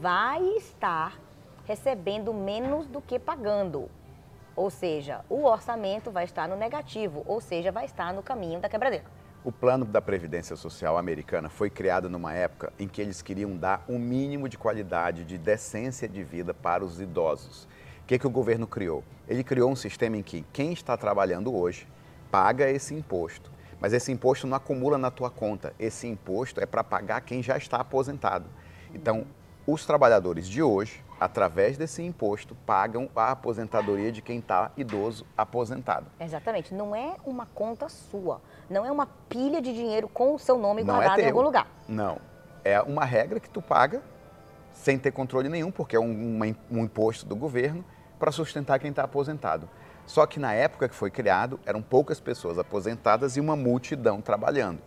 vai 0.00 0.42
estar 0.56 1.18
recebendo 1.64 2.32
menos 2.32 2.86
do 2.86 3.00
que 3.00 3.18
pagando. 3.18 3.90
Ou 4.56 4.70
seja, 4.70 5.24
o 5.28 5.44
orçamento 5.44 6.10
vai 6.10 6.24
estar 6.24 6.48
no 6.48 6.56
negativo, 6.56 7.24
ou 7.26 7.40
seja, 7.40 7.72
vai 7.72 7.84
estar 7.84 8.12
no 8.12 8.22
caminho 8.22 8.60
da 8.60 8.68
quebradeira. 8.68 9.04
O 9.44 9.52
plano 9.52 9.84
da 9.84 10.00
Previdência 10.00 10.56
Social 10.56 10.96
americana 10.96 11.50
foi 11.50 11.68
criado 11.68 12.08
numa 12.08 12.32
época 12.32 12.72
em 12.78 12.88
que 12.88 13.02
eles 13.02 13.20
queriam 13.20 13.54
dar 13.56 13.84
um 13.86 13.98
mínimo 13.98 14.48
de 14.48 14.56
qualidade, 14.56 15.22
de 15.22 15.36
decência 15.36 16.08
de 16.08 16.24
vida 16.24 16.54
para 16.54 16.82
os 16.82 16.98
idosos. 16.98 17.68
O 18.02 18.06
que, 18.06 18.18
que 18.18 18.26
o 18.26 18.30
governo 18.30 18.66
criou? 18.66 19.04
Ele 19.28 19.44
criou 19.44 19.70
um 19.70 19.76
sistema 19.76 20.16
em 20.16 20.22
que 20.22 20.46
quem 20.50 20.72
está 20.72 20.96
trabalhando 20.96 21.54
hoje 21.54 21.86
paga 22.30 22.70
esse 22.70 22.94
imposto. 22.94 23.52
Mas 23.78 23.92
esse 23.92 24.10
imposto 24.10 24.46
não 24.46 24.56
acumula 24.56 24.96
na 24.96 25.10
tua 25.10 25.30
conta. 25.30 25.74
Esse 25.78 26.06
imposto 26.06 26.58
é 26.58 26.64
para 26.64 26.82
pagar 26.82 27.20
quem 27.20 27.42
já 27.42 27.58
está 27.58 27.76
aposentado. 27.76 28.46
Então, 28.94 29.26
os 29.66 29.84
trabalhadores 29.84 30.48
de 30.48 30.62
hoje, 30.62 31.03
através 31.20 31.76
desse 31.78 32.02
imposto, 32.02 32.54
pagam 32.66 33.08
a 33.14 33.30
aposentadoria 33.30 34.10
de 34.12 34.20
quem 34.20 34.38
está 34.38 34.70
idoso 34.76 35.24
aposentado. 35.36 36.06
Exatamente. 36.20 36.74
Não 36.74 36.94
é 36.94 37.14
uma 37.24 37.46
conta 37.46 37.88
sua. 37.88 38.40
Não 38.68 38.84
é 38.84 38.90
uma 38.90 39.06
pilha 39.28 39.60
de 39.62 39.72
dinheiro 39.72 40.08
com 40.08 40.34
o 40.34 40.38
seu 40.38 40.58
nome 40.58 40.82
Não 40.82 40.94
é 40.94 40.96
guardado 40.98 41.18
em 41.20 41.22
teu. 41.22 41.32
algum 41.32 41.42
lugar. 41.42 41.66
Não. 41.88 42.18
É 42.64 42.80
uma 42.80 43.04
regra 43.04 43.38
que 43.40 43.48
tu 43.48 43.60
paga 43.62 44.02
sem 44.72 44.98
ter 44.98 45.12
controle 45.12 45.48
nenhum, 45.48 45.70
porque 45.70 45.94
é 45.96 46.00
um, 46.00 46.36
uma- 46.36 46.56
um 46.70 46.84
imposto 46.84 47.24
do 47.26 47.36
governo 47.36 47.84
para 48.18 48.32
sustentar 48.32 48.78
quem 48.78 48.90
está 48.90 49.04
aposentado. 49.04 49.68
Só 50.06 50.26
que 50.26 50.38
na 50.40 50.52
época 50.52 50.88
que 50.88 50.94
foi 50.94 51.10
criado, 51.10 51.58
eram 51.64 51.80
poucas 51.80 52.20
pessoas 52.20 52.58
aposentadas 52.58 53.36
e 53.36 53.40
uma 53.40 53.56
multidão 53.56 54.20
trabalhando. 54.20 54.80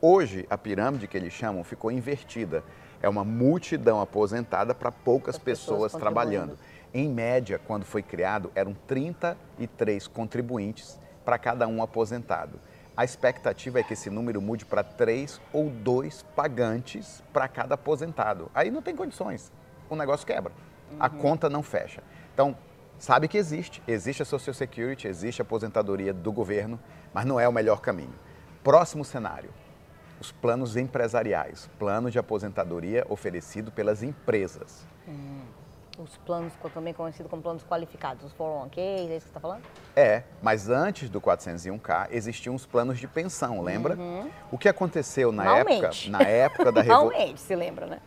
Hoje, 0.00 0.46
a 0.50 0.58
pirâmide 0.58 1.06
que 1.06 1.16
eles 1.16 1.32
chamam 1.32 1.62
ficou 1.62 1.90
invertida. 1.90 2.62
É 3.04 3.08
uma 3.08 3.22
multidão 3.22 4.00
aposentada 4.00 4.74
para 4.74 4.90
poucas 4.90 5.34
As 5.34 5.42
pessoas 5.42 5.92
pessoas 5.92 6.00
trabalhando. 6.00 6.58
Em 6.94 7.06
média, 7.06 7.60
quando 7.66 7.84
foi 7.84 8.02
criado, 8.02 8.50
eram 8.54 8.74
33 8.86 10.06
contribuintes 10.06 10.98
para 11.22 11.36
cada 11.36 11.68
um 11.68 11.82
aposentado. 11.82 12.58
A 12.96 13.04
expectativa 13.04 13.78
é 13.78 13.82
que 13.82 13.92
esse 13.92 14.08
número 14.08 14.40
mude 14.40 14.64
para 14.64 14.82
três 14.82 15.38
ou 15.52 15.68
dois 15.68 16.22
pagantes 16.34 17.22
para 17.30 17.46
cada 17.46 17.74
aposentado. 17.74 18.50
Aí 18.54 18.70
não 18.70 18.80
tem 18.80 18.96
condições, 18.96 19.52
o 19.90 19.96
negócio 19.96 20.26
quebra, 20.26 20.52
a 20.98 21.10
conta 21.10 21.50
não 21.50 21.62
fecha. 21.62 22.02
Então, 22.32 22.56
sabe 22.98 23.28
que 23.28 23.36
existe. 23.36 23.82
Existe 23.86 24.22
a 24.22 24.24
Social 24.24 24.54
Security, 24.54 25.08
existe 25.08 25.42
a 25.42 25.44
aposentadoria 25.44 26.14
do 26.14 26.32
governo, 26.32 26.80
mas 27.12 27.26
não 27.26 27.38
é 27.38 27.46
o 27.46 27.52
melhor 27.52 27.82
caminho. 27.82 28.14
Próximo 28.62 29.04
cenário: 29.04 29.50
os 30.20 30.32
planos 30.32 30.76
empresariais, 30.76 31.68
plano 31.78 32.10
de 32.10 32.18
aposentadoria 32.18 33.04
oferecido 33.08 33.70
pelas 33.70 34.02
empresas. 34.02 34.86
Os 35.98 36.16
planos, 36.18 36.52
também 36.72 36.92
conhecidos 36.92 37.30
como 37.30 37.40
planos 37.40 37.62
qualificados, 37.62 38.24
os 38.24 38.32
401k, 38.32 38.78
é 38.78 39.02
isso 39.02 39.06
que 39.06 39.08
você 39.08 39.28
está 39.28 39.40
falando? 39.40 39.62
É, 39.94 40.24
mas 40.42 40.68
antes 40.68 41.08
do 41.08 41.20
401k 41.20 42.08
existiam 42.10 42.54
os 42.54 42.66
planos 42.66 42.98
de 42.98 43.06
pensão, 43.06 43.62
lembra? 43.62 43.96
O 44.50 44.58
que 44.58 44.68
aconteceu 44.68 45.30
na 45.30 45.44
Malmente. 45.44 46.08
época, 46.08 46.10
na 46.10 46.28
época 46.28 46.72
da 46.72 46.82
revolução? 46.82 47.08
Realmente, 47.16 47.40
se 47.40 47.54
lembra, 47.54 47.86
né? 47.86 48.00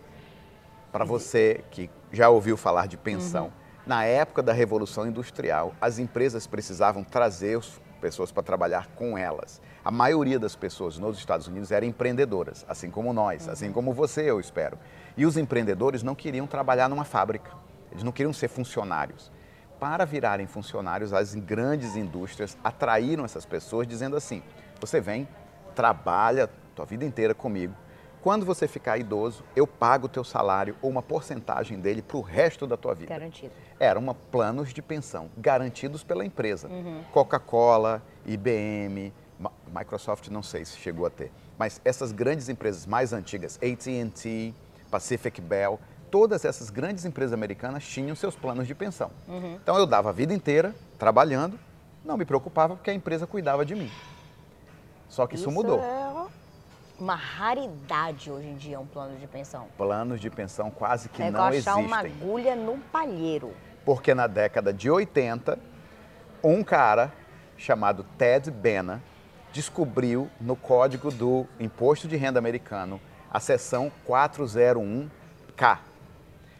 Para 0.91 1.05
você 1.05 1.63
que 1.71 1.89
já 2.11 2.29
ouviu 2.29 2.57
falar 2.57 2.87
de 2.87 2.97
pensão, 2.97 3.53
na 3.85 4.03
época 4.03 4.43
da 4.43 4.51
Revolução 4.51 5.07
Industrial, 5.07 5.73
as 5.79 5.97
empresas 5.97 6.45
precisavam 6.45 7.03
trazer 7.03 7.57
as 7.57 7.79
pessoas 7.97 8.31
para 8.31 8.43
trabalhar 8.43 8.87
com 8.95 9.17
elas. 9.17 9.61
A 9.83 9.91
maioria 9.91 10.39
das 10.39 10.55
pessoas 10.55 10.97
nos 10.97 11.17
Estados 11.17 11.47
Unidos 11.47 11.71
eram 11.71 11.87
empreendedoras, 11.87 12.65
assim 12.67 12.89
como 12.89 13.11
nós, 13.13 13.49
assim 13.49 13.71
como 13.71 13.93
você, 13.93 14.29
eu 14.29 14.39
espero. 14.39 14.77
E 15.15 15.25
os 15.25 15.37
empreendedores 15.37 16.03
não 16.03 16.15
queriam 16.15 16.47
trabalhar 16.47 16.87
numa 16.87 17.03
fábrica, 17.03 17.51
eles 17.91 18.03
não 18.03 18.11
queriam 18.11 18.33
ser 18.33 18.47
funcionários. 18.47 19.31
Para 19.79 20.05
virarem 20.05 20.47
funcionários, 20.47 21.13
as 21.13 21.35
grandes 21.35 21.95
indústrias 21.95 22.57
atraíram 22.63 23.25
essas 23.25 23.45
pessoas 23.45 23.87
dizendo 23.87 24.15
assim: 24.15 24.41
você 24.79 24.99
vem, 24.99 25.27
trabalha 25.75 26.49
tua 26.75 26.85
vida 26.85 27.05
inteira 27.05 27.33
comigo. 27.33 27.73
Quando 28.27 28.45
você 28.45 28.67
ficar 28.67 28.97
idoso, 28.97 29.41
eu 29.55 29.65
pago 29.65 30.07
o 30.07 30.09
teu 30.09 30.21
salário 30.21 30.75
ou 30.81 30.89
uma 30.89 31.01
porcentagem 31.01 31.79
dele 31.79 32.01
para 32.01 32.17
o 32.17 32.21
resto 32.21 32.67
da 32.67 32.75
tua 32.75 32.93
vida. 32.93 33.07
Garantido. 33.07 33.53
Eram 33.79 34.01
uma 34.01 34.13
planos 34.13 34.73
de 34.73 34.81
pensão 34.81 35.29
garantidos 35.37 36.03
pela 36.03 36.25
empresa. 36.25 36.69
Coca-Cola, 37.13 38.03
IBM, 38.25 39.13
Microsoft 39.73 40.27
não 40.27 40.43
sei 40.43 40.65
se 40.65 40.75
chegou 40.75 41.05
a 41.05 41.09
ter, 41.09 41.31
mas 41.57 41.79
essas 41.85 42.11
grandes 42.11 42.49
empresas 42.49 42.85
mais 42.85 43.13
antigas, 43.13 43.57
AT&T, 43.63 44.53
Pacific 44.91 45.39
Bell, 45.39 45.79
todas 46.11 46.43
essas 46.43 46.69
grandes 46.69 47.05
empresas 47.05 47.31
americanas 47.31 47.87
tinham 47.87 48.13
seus 48.13 48.35
planos 48.35 48.67
de 48.67 48.75
pensão. 48.75 49.09
Então 49.63 49.77
eu 49.77 49.85
dava 49.85 50.09
a 50.09 50.11
vida 50.11 50.33
inteira 50.33 50.75
trabalhando, 50.99 51.57
não 52.03 52.17
me 52.17 52.25
preocupava 52.25 52.75
porque 52.75 52.89
a 52.89 52.93
empresa 52.93 53.25
cuidava 53.25 53.65
de 53.65 53.73
mim. 53.73 53.89
Só 55.07 55.25
que 55.25 55.35
isso, 55.35 55.49
mudou. 55.49 55.79
é 55.79 55.96
uma 56.99 57.15
raridade 57.15 58.31
hoje 58.31 58.47
em 58.47 58.55
dia, 58.55 58.79
um 58.79 58.85
plano 58.85 59.17
de 59.17 59.27
pensão. 59.27 59.67
Planos 59.77 60.19
de 60.19 60.29
pensão 60.29 60.71
quase 60.71 61.09
que 61.09 61.21
é 61.21 61.25
não 61.25 61.31
igual 61.31 61.47
achar 61.47 61.57
existem. 61.57 61.85
uma 61.85 61.99
agulha 61.99 62.55
no 62.55 62.77
palheiro. 62.91 63.53
Porque 63.85 64.13
na 64.13 64.27
década 64.27 64.73
de 64.73 64.89
80, 64.89 65.57
um 66.43 66.63
cara 66.63 67.11
chamado 67.57 68.03
Ted 68.17 68.49
Bena 68.51 69.01
descobriu 69.53 70.29
no 70.41 70.55
código 70.55 71.11
do 71.11 71.45
Imposto 71.59 72.07
de 72.07 72.15
Renda 72.15 72.37
Americano 72.39 72.99
a 73.31 73.39
seção 73.39 73.91
401K, 74.07 75.79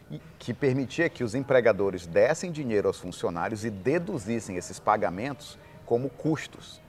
e- 0.10 0.22
que 0.40 0.54
permitia 0.54 1.10
que 1.10 1.24
os 1.24 1.36
empregadores 1.36 2.06
dessem 2.06 2.52
dinheiro 2.52 2.88
aos 2.88 3.00
funcionários 3.00 3.66
e 3.66 3.70
deduzissem 3.70 4.56
esses 4.56 4.80
pagamentos 4.80 5.58
como 5.86 6.10
custos. 6.10 6.82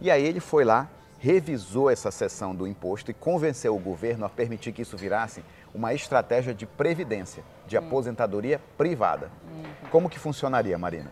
E 0.00 0.10
aí 0.10 0.24
ele 0.24 0.40
foi 0.40 0.64
lá, 0.64 0.88
revisou 1.18 1.90
essa 1.90 2.10
seção 2.10 2.54
do 2.54 2.66
imposto 2.66 3.10
e 3.10 3.14
convenceu 3.14 3.74
o 3.74 3.78
governo 3.78 4.24
a 4.24 4.28
permitir 4.28 4.72
que 4.72 4.82
isso 4.82 4.96
virasse 4.96 5.44
uma 5.74 5.92
estratégia 5.92 6.54
de 6.54 6.64
previdência, 6.64 7.44
de 7.66 7.76
aposentadoria 7.76 8.60
privada. 8.76 9.30
Como 9.90 10.08
que 10.08 10.18
funcionaria, 10.18 10.78
Marina? 10.78 11.10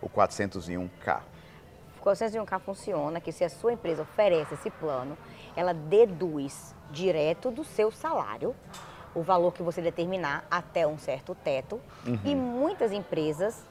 O 0.00 0.08
401k. 0.08 1.20
O 2.00 2.04
401k 2.04 2.60
funciona 2.60 3.20
que 3.20 3.32
se 3.32 3.44
a 3.44 3.50
sua 3.50 3.72
empresa 3.72 4.02
oferece 4.02 4.54
esse 4.54 4.70
plano, 4.70 5.18
ela 5.56 5.74
deduz 5.74 6.74
direto 6.90 7.50
do 7.50 7.64
seu 7.64 7.90
salário 7.90 8.54
o 9.16 9.22
valor 9.22 9.50
que 9.54 9.62
você 9.62 9.80
determinar 9.80 10.44
até 10.50 10.86
um 10.86 10.98
certo 10.98 11.34
teto. 11.34 11.80
E 12.22 12.34
muitas 12.34 12.92
empresas, 12.92 13.64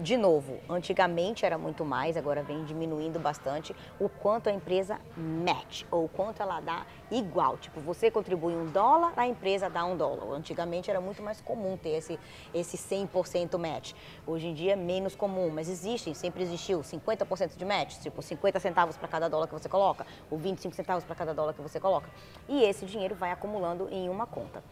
de 0.00 0.16
novo, 0.16 0.60
antigamente 0.70 1.44
era 1.44 1.58
muito 1.58 1.84
mais, 1.84 2.16
agora 2.16 2.40
vem 2.40 2.64
diminuindo 2.64 3.18
bastante 3.18 3.74
o 3.98 4.08
quanto 4.08 4.48
a 4.48 4.52
empresa 4.52 5.00
match, 5.16 5.82
ou 5.90 6.04
o 6.04 6.08
quanto 6.08 6.40
ela 6.40 6.60
dá 6.60 6.86
igual. 7.10 7.58
Tipo, 7.58 7.80
você 7.80 8.12
contribui 8.12 8.54
um 8.54 8.66
dólar, 8.66 9.12
a 9.16 9.26
empresa 9.26 9.68
dá 9.68 9.84
um 9.84 9.96
dólar. 9.96 10.36
Antigamente 10.36 10.88
era 10.88 11.00
muito 11.00 11.20
mais 11.20 11.40
comum 11.40 11.76
ter 11.76 11.96
esse, 11.96 12.18
esse 12.54 12.78
100% 12.78 13.58
match. 13.58 13.94
Hoje 14.24 14.46
em 14.46 14.54
dia 14.54 14.74
é 14.74 14.76
menos 14.76 15.16
comum, 15.16 15.50
mas 15.50 15.68
existem, 15.68 16.14
sempre 16.14 16.44
existiu 16.44 16.78
50% 16.80 17.56
de 17.56 17.64
match, 17.64 17.98
tipo 17.98 18.22
50 18.22 18.60
centavos 18.60 18.96
para 18.96 19.08
cada 19.08 19.28
dólar 19.28 19.48
que 19.48 19.54
você 19.54 19.68
coloca, 19.68 20.06
ou 20.30 20.38
25 20.38 20.76
centavos 20.76 21.02
para 21.02 21.16
cada 21.16 21.34
dólar 21.34 21.54
que 21.54 21.60
você 21.60 21.80
coloca. 21.80 22.08
E 22.48 22.62
esse 22.62 22.86
dinheiro 22.86 23.16
vai 23.16 23.32
acumulando 23.32 23.88
em 23.90 24.08
uma 24.08 24.26
conta. 24.26 24.62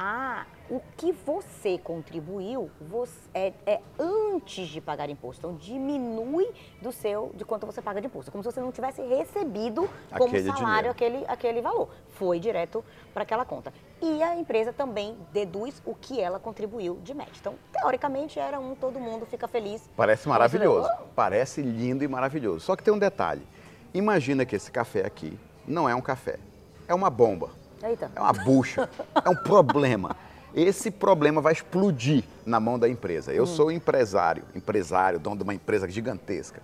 Ah, 0.00 0.46
o 0.70 0.80
que 0.96 1.10
você 1.10 1.76
contribuiu 1.76 2.70
você- 2.80 3.18
é, 3.34 3.52
é 3.66 3.80
antes 3.98 4.68
de 4.68 4.80
pagar 4.80 5.10
imposto. 5.10 5.40
Então 5.44 5.56
diminui 5.58 6.48
do 6.80 6.92
seu, 6.92 7.32
de 7.34 7.44
quanto 7.44 7.66
você 7.66 7.82
paga 7.82 8.00
de 8.00 8.06
imposto. 8.06 8.30
Como 8.30 8.44
se 8.44 8.52
você 8.52 8.60
não 8.60 8.70
tivesse 8.70 9.02
recebido 9.02 9.88
como 10.16 10.24
Aquele 10.26 10.44
salário 10.44 10.64
dinheiro. 10.66 10.90
aquele, 10.90 11.24
aquele 11.26 11.60
valor. 11.60 11.88
Foi 12.10 12.38
direto 12.38 12.84
para 13.12 13.24
aquela 13.24 13.44
conta. 13.44 13.72
E 14.00 14.22
a 14.22 14.36
empresa 14.36 14.72
também 14.72 15.16
deduz 15.32 15.82
o 15.84 15.96
que 15.96 16.20
ela 16.20 16.38
contribuiu 16.38 17.00
de 17.02 17.12
match. 17.12 17.36
Então, 17.40 17.54
teoricamente, 17.72 18.38
era 18.38 18.60
um 18.60 18.76
todo 18.76 19.00
mundo 19.00 19.26
fica 19.26 19.48
feliz. 19.48 19.90
Parece 19.96 20.28
maravilhoso. 20.28 20.88
Parece 21.16 21.60
lindo 21.60 22.04
e 22.04 22.08
maravilhoso. 22.08 22.60
Só 22.60 22.76
que 22.76 22.84
tem 22.84 22.94
um 22.94 22.98
detalhe. 23.00 23.44
Imagina 23.92 24.46
que 24.46 24.54
esse 24.54 24.70
café 24.70 25.04
aqui 25.04 25.36
não 25.66 25.88
é 25.88 25.94
um 25.94 26.00
café, 26.00 26.38
é 26.86 26.94
uma 26.94 27.10
bomba. 27.10 27.50
Eita. 27.82 28.10
É 28.14 28.20
uma 28.20 28.32
bucha, 28.32 28.88
é 29.24 29.28
um 29.28 29.34
problema. 29.36 30.16
Esse 30.54 30.90
problema 30.90 31.40
vai 31.40 31.52
explodir 31.52 32.24
na 32.44 32.58
mão 32.58 32.78
da 32.78 32.88
empresa. 32.88 33.32
Eu 33.32 33.46
sou 33.46 33.70
empresário, 33.70 34.42
empresário, 34.54 35.18
dono 35.18 35.36
de 35.36 35.42
uma 35.42 35.54
empresa 35.54 35.88
gigantesca. 35.88 36.62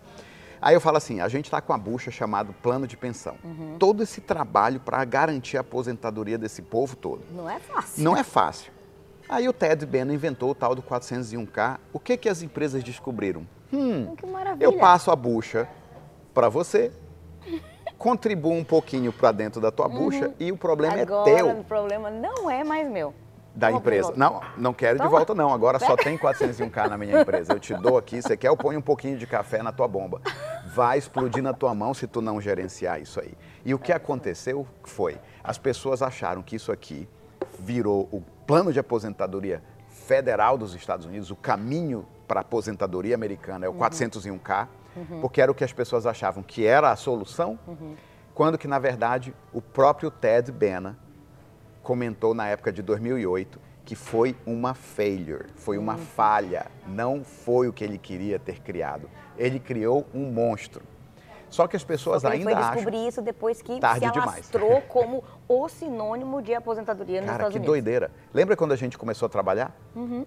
Aí 0.60 0.74
eu 0.74 0.80
falo 0.80 0.96
assim, 0.96 1.20
a 1.20 1.28
gente 1.28 1.44
está 1.44 1.60
com 1.60 1.72
a 1.74 1.78
bucha 1.78 2.10
chamado 2.10 2.52
plano 2.54 2.86
de 2.86 2.96
pensão. 2.96 3.36
Todo 3.78 4.02
esse 4.02 4.20
trabalho 4.20 4.80
para 4.80 5.04
garantir 5.04 5.58
a 5.58 5.60
aposentadoria 5.60 6.38
desse 6.38 6.62
povo 6.62 6.96
todo. 6.96 7.22
Não 7.30 7.48
é 7.48 7.60
fácil. 7.60 8.02
Não 8.02 8.16
é 8.16 8.22
fácil. 8.24 8.72
Aí 9.28 9.46
o 9.48 9.52
Ted 9.52 9.84
Bena 9.84 10.12
inventou 10.14 10.50
o 10.50 10.54
tal 10.54 10.74
do 10.74 10.82
401k. 10.82 11.78
O 11.92 11.98
que, 12.00 12.16
que 12.16 12.28
as 12.28 12.40
empresas 12.42 12.82
descobriram? 12.82 13.46
Hum, 13.72 14.14
Que 14.16 14.26
maravilha. 14.26 14.64
eu 14.64 14.72
passo 14.78 15.10
a 15.10 15.16
bucha 15.16 15.68
para 16.32 16.48
você, 16.48 16.90
contribuo 18.04 18.52
um 18.52 18.62
pouquinho 18.62 19.10
para 19.10 19.32
dentro 19.32 19.62
da 19.62 19.70
tua 19.70 19.88
bucha 19.88 20.30
e 20.38 20.52
o 20.52 20.58
problema 20.58 20.94
Uhum. 20.96 21.02
Agora, 21.02 21.30
é 21.30 21.34
teu 21.36 21.48
o 21.48 21.64
problema 21.64 22.10
não 22.10 22.50
é 22.50 22.62
mais 22.62 22.86
meu. 22.86 23.14
da 23.54 23.68
Toma 23.68 23.78
empresa. 23.78 24.12
Não, 24.14 24.42
não 24.58 24.74
quero 24.74 24.98
de 24.98 25.04
Toma. 25.04 25.10
volta 25.16 25.34
não. 25.34 25.54
Agora 25.54 25.78
só 25.78 25.96
tem 25.96 26.18
401k 26.18 26.90
na 26.90 26.98
minha 26.98 27.22
empresa. 27.22 27.54
Eu 27.54 27.58
te 27.58 27.72
dou 27.72 27.96
aqui, 27.96 28.20
você 28.20 28.36
quer, 28.36 28.48
eu 28.48 28.56
ponho 28.58 28.78
um 28.78 28.82
pouquinho 28.82 29.16
de 29.16 29.26
café 29.26 29.62
na 29.62 29.72
tua 29.72 29.88
bomba. 29.88 30.20
Vai 30.74 30.98
explodir 30.98 31.42
na 31.42 31.54
tua 31.54 31.74
mão 31.74 31.94
se 31.94 32.06
tu 32.06 32.20
não 32.20 32.42
gerenciar 32.42 33.00
isso 33.00 33.18
aí. 33.20 33.32
E 33.64 33.72
o 33.72 33.78
que 33.78 33.90
aconteceu 33.90 34.66
foi, 34.82 35.18
as 35.42 35.56
pessoas 35.56 36.02
acharam 36.02 36.42
que 36.42 36.56
isso 36.56 36.70
aqui 36.70 37.08
virou 37.58 38.06
o 38.12 38.22
plano 38.46 38.70
de 38.70 38.78
aposentadoria 38.78 39.62
federal 39.88 40.58
dos 40.58 40.74
Estados 40.74 41.06
Unidos, 41.06 41.30
o 41.30 41.36
caminho 41.36 42.04
para 42.28 42.40
a 42.40 42.42
aposentadoria 42.42 43.14
americana 43.14 43.64
é 43.64 43.68
o 43.68 43.72
401k, 43.72 44.68
porque 45.20 45.40
era 45.40 45.50
o 45.50 45.54
que 45.54 45.64
as 45.64 45.72
pessoas 45.72 46.06
achavam 46.06 46.42
que 46.42 46.66
era 46.66 46.90
a 46.90 46.96
solução, 46.96 47.58
quando 48.34 48.58
que 48.58 48.68
na 48.68 48.78
verdade 48.78 49.34
o 49.52 49.60
próprio 49.60 50.10
Ted 50.10 50.50
Bena 50.50 50.98
comentou 51.82 52.34
na 52.34 52.48
época 52.48 52.72
de 52.72 52.82
2008 52.82 53.60
que 53.84 53.94
foi 53.94 54.34
uma 54.46 54.72
failure, 54.72 55.46
foi 55.56 55.76
uma 55.76 55.98
falha, 55.98 56.66
não 56.86 57.22
foi 57.22 57.68
o 57.68 57.72
que 57.72 57.84
ele 57.84 57.98
queria 57.98 58.38
ter 58.38 58.60
criado. 58.60 59.10
Ele 59.36 59.60
criou 59.60 60.06
um 60.14 60.30
monstro. 60.30 60.82
Só 61.54 61.68
que 61.68 61.76
as 61.76 61.84
pessoas 61.84 62.22
que 62.22 62.26
ainda 62.26 62.36
ele 62.36 62.44
foi 62.44 62.52
acham. 62.54 62.74
descobrir 62.74 63.06
isso 63.06 63.22
depois 63.22 63.62
que 63.62 63.78
Tarde 63.78 64.06
se 64.06 64.10
demais. 64.12 64.28
alastrou 64.32 64.80
como 64.88 65.22
o 65.46 65.68
sinônimo 65.68 66.42
de 66.42 66.52
aposentadoria 66.52 67.20
nos 67.20 67.26
Cara, 67.26 67.36
Estados 67.44 67.52
que 67.52 67.58
Unidos. 67.58 67.68
Uhum. 67.76 67.82
doideira. 67.84 68.10
Lembra 68.32 68.56
quando 68.56 68.72
a 68.72 68.76
gente 68.76 68.98
começou 68.98 69.26
a 69.26 69.28
trabalhar? 69.28 69.72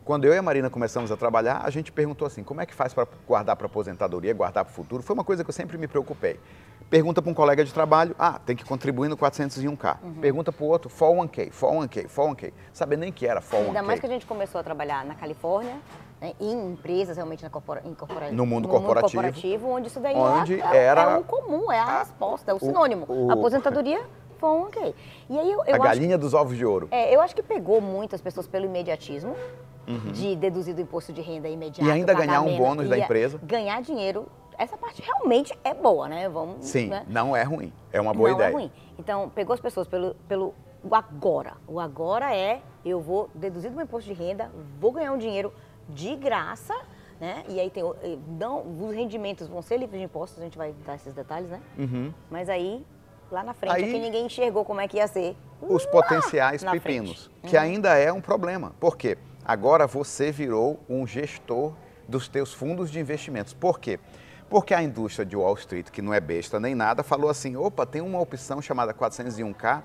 Quando 0.05 0.23
eu 0.23 0.33
e 0.33 0.37
a 0.37 0.41
Marina 0.41 0.69
começamos 0.69 1.11
a 1.11 1.17
trabalhar, 1.17 1.61
a 1.65 1.69
gente 1.69 1.91
perguntou 1.91 2.25
assim: 2.25 2.43
como 2.43 2.61
é 2.61 2.65
que 2.65 2.73
faz 2.73 2.93
para 2.93 3.05
guardar 3.27 3.57
para 3.57 3.65
aposentadoria, 3.67 4.33
guardar 4.33 4.63
para 4.63 4.71
o 4.71 4.73
futuro? 4.73 5.03
Foi 5.03 5.13
uma 5.13 5.23
coisa 5.25 5.43
que 5.43 5.49
eu 5.49 5.53
sempre 5.53 5.77
me 5.77 5.87
preocupei. 5.87 6.39
Pergunta 6.89 7.21
para 7.21 7.29
um 7.29 7.33
colega 7.33 7.65
de 7.65 7.73
trabalho, 7.73 8.15
ah, 8.17 8.39
tem 8.45 8.55
que 8.55 8.63
contribuir 8.63 9.09
no 9.09 9.17
401k. 9.17 9.97
Uhum. 10.01 10.13
Pergunta 10.21 10.53
para 10.53 10.63
o 10.63 10.67
outro, 10.69 10.89
401k, 10.89 11.51
401k, 11.51 12.07
401k. 12.07 12.53
Saber 12.71 12.95
nem 12.95 13.11
que 13.11 13.27
era 13.27 13.41
401k. 13.41 13.65
Ainda 13.67 13.83
mais 13.83 13.99
que 13.99 14.05
a 14.05 14.09
gente 14.09 14.25
começou 14.25 14.61
a 14.61 14.63
trabalhar 14.63 15.03
na 15.03 15.13
Califórnia, 15.13 15.75
né, 16.19 16.33
em 16.39 16.71
empresas 16.71 17.15
realmente 17.15 17.43
na 17.43 17.49
corpora, 17.49 17.81
em 17.85 17.93
corpora- 17.93 18.31
No 18.31 18.45
mundo 18.45 18.67
corporativo. 18.67 19.69
onde 19.69 19.87
isso 19.87 19.99
daí 19.99 20.15
Onde 20.15 20.59
é, 20.59 20.65
é- 20.77 20.83
era 20.85 21.01
é 21.11 21.17
o 21.17 21.23
comum, 21.23 21.71
é 21.71 21.79
a 21.79 21.99
resposta, 21.99 22.51
é 22.51 22.53
o 22.53 22.59
sinônimo. 22.59 23.05
o- 23.07 23.31
Aposentadoria 23.31 24.01
401k. 24.39 24.93
E 25.29 25.37
aí 25.39 25.51
eu, 25.51 25.63
eu 25.65 25.73
a 25.73 25.77
acho 25.77 25.83
galinha 25.83 26.17
dos 26.17 26.33
ovos 26.33 26.57
de 26.57 26.65
ouro. 26.65 26.87
É, 26.91 27.13
eu 27.15 27.21
acho 27.21 27.35
que 27.35 27.43
pegou 27.43 27.81
muitas 27.81 28.21
pessoas 28.21 28.47
pelo 28.47 28.65
imediatismo 28.65 29.35
de 30.13 30.35
deduzir 30.35 30.75
do 30.75 30.81
imposto 30.81 31.13
de 31.13 31.21
renda 31.21 31.47
imediato. 31.47 31.81
Uhum. 31.81 31.87
E 31.87 31.91
ainda 31.91 32.13
ganhar 32.13 32.41
um 32.41 32.57
bônus 32.57 32.89
da 32.89 32.97
é, 32.97 32.99
empresa. 33.01 33.39
Ganhar 33.41 33.81
dinheiro, 33.81 34.25
essa 34.57 34.75
parte 34.77 35.01
realmente 35.01 35.57
é 35.63 35.73
boa, 35.73 36.09
né? 36.09 36.27
Vamos, 36.27 36.65
Sim, 36.65 36.87
né? 36.87 37.05
não 37.07 37.33
é 37.35 37.43
ruim. 37.43 37.71
É 37.93 38.01
uma 38.01 38.13
boa 38.13 38.29
Não 38.29 38.35
ideia. 38.35 38.49
é 38.49 38.53
ruim. 38.53 38.71
Então, 38.99 39.29
pegou 39.29 39.53
as 39.53 39.61
pessoas 39.61 39.87
pelo, 39.87 40.13
pelo 40.27 40.53
o 40.83 40.93
agora. 40.93 41.53
O 41.67 41.79
agora 41.79 42.35
é, 42.35 42.59
eu 42.85 42.99
vou 42.99 43.29
deduzir 43.33 43.69
do 43.71 43.75
meu 43.77 43.85
imposto 43.85 44.13
de 44.13 44.13
renda, 44.13 44.51
vou 44.79 44.91
ganhar 44.91 45.13
um 45.13 45.17
dinheiro 45.17 45.53
de 45.89 46.15
graça, 46.15 46.73
né? 47.19 47.43
E 47.47 47.59
aí 47.59 47.69
tem, 47.69 47.83
o- 47.83 47.95
eh, 48.03 48.17
não, 48.27 48.61
os 48.83 48.93
rendimentos 48.95 49.47
vão 49.47 49.61
ser 49.61 49.77
livres 49.77 49.99
de 49.99 50.05
impostos, 50.05 50.39
a 50.39 50.43
gente 50.43 50.57
vai 50.57 50.73
dar 50.85 50.95
esses 50.95 51.13
detalhes, 51.13 51.49
né? 51.49 51.59
Uhum. 51.77 52.13
Mas 52.29 52.49
aí, 52.49 52.85
lá 53.31 53.43
na 53.43 53.53
frente, 53.53 53.75
Aí- 53.75 53.83
é 53.83 53.87
que 53.91 53.99
ninguém 53.99 54.25
enxergou 54.25 54.63
como 54.65 54.79
é 54.81 54.87
que 54.87 54.97
ia 54.97 55.07
ser. 55.07 55.35
Os 55.61 55.85
potenciais 55.85 56.63
pepinos. 56.63 57.27
Uhum. 57.43 57.49
que 57.49 57.57
ainda 57.57 57.97
é 57.97 58.11
um 58.13 58.21
problema. 58.21 58.73
Por 58.79 58.95
quê? 58.97 59.17
Agora 59.45 59.87
você 59.87 60.31
virou 60.31 60.79
um 60.89 61.07
gestor 61.07 61.73
dos 62.07 62.27
teus 62.27 62.53
fundos 62.53 62.91
de 62.91 62.99
investimentos. 62.99 63.53
Por 63.53 63.79
quê? 63.79 63.99
Porque 64.49 64.73
a 64.73 64.81
indústria 64.83 65.25
de 65.25 65.35
Wall 65.35 65.55
Street, 65.55 65.89
que 65.89 66.01
não 66.01 66.13
é 66.13 66.19
besta 66.21 66.59
nem 66.59 66.73
nada, 66.75 67.03
falou 67.03 67.29
assim: 67.29 67.55
opa, 67.57 67.85
tem 67.85 68.01
uma 68.01 68.19
opção 68.19 68.61
chamada 68.61 68.93
401k, 68.93 69.81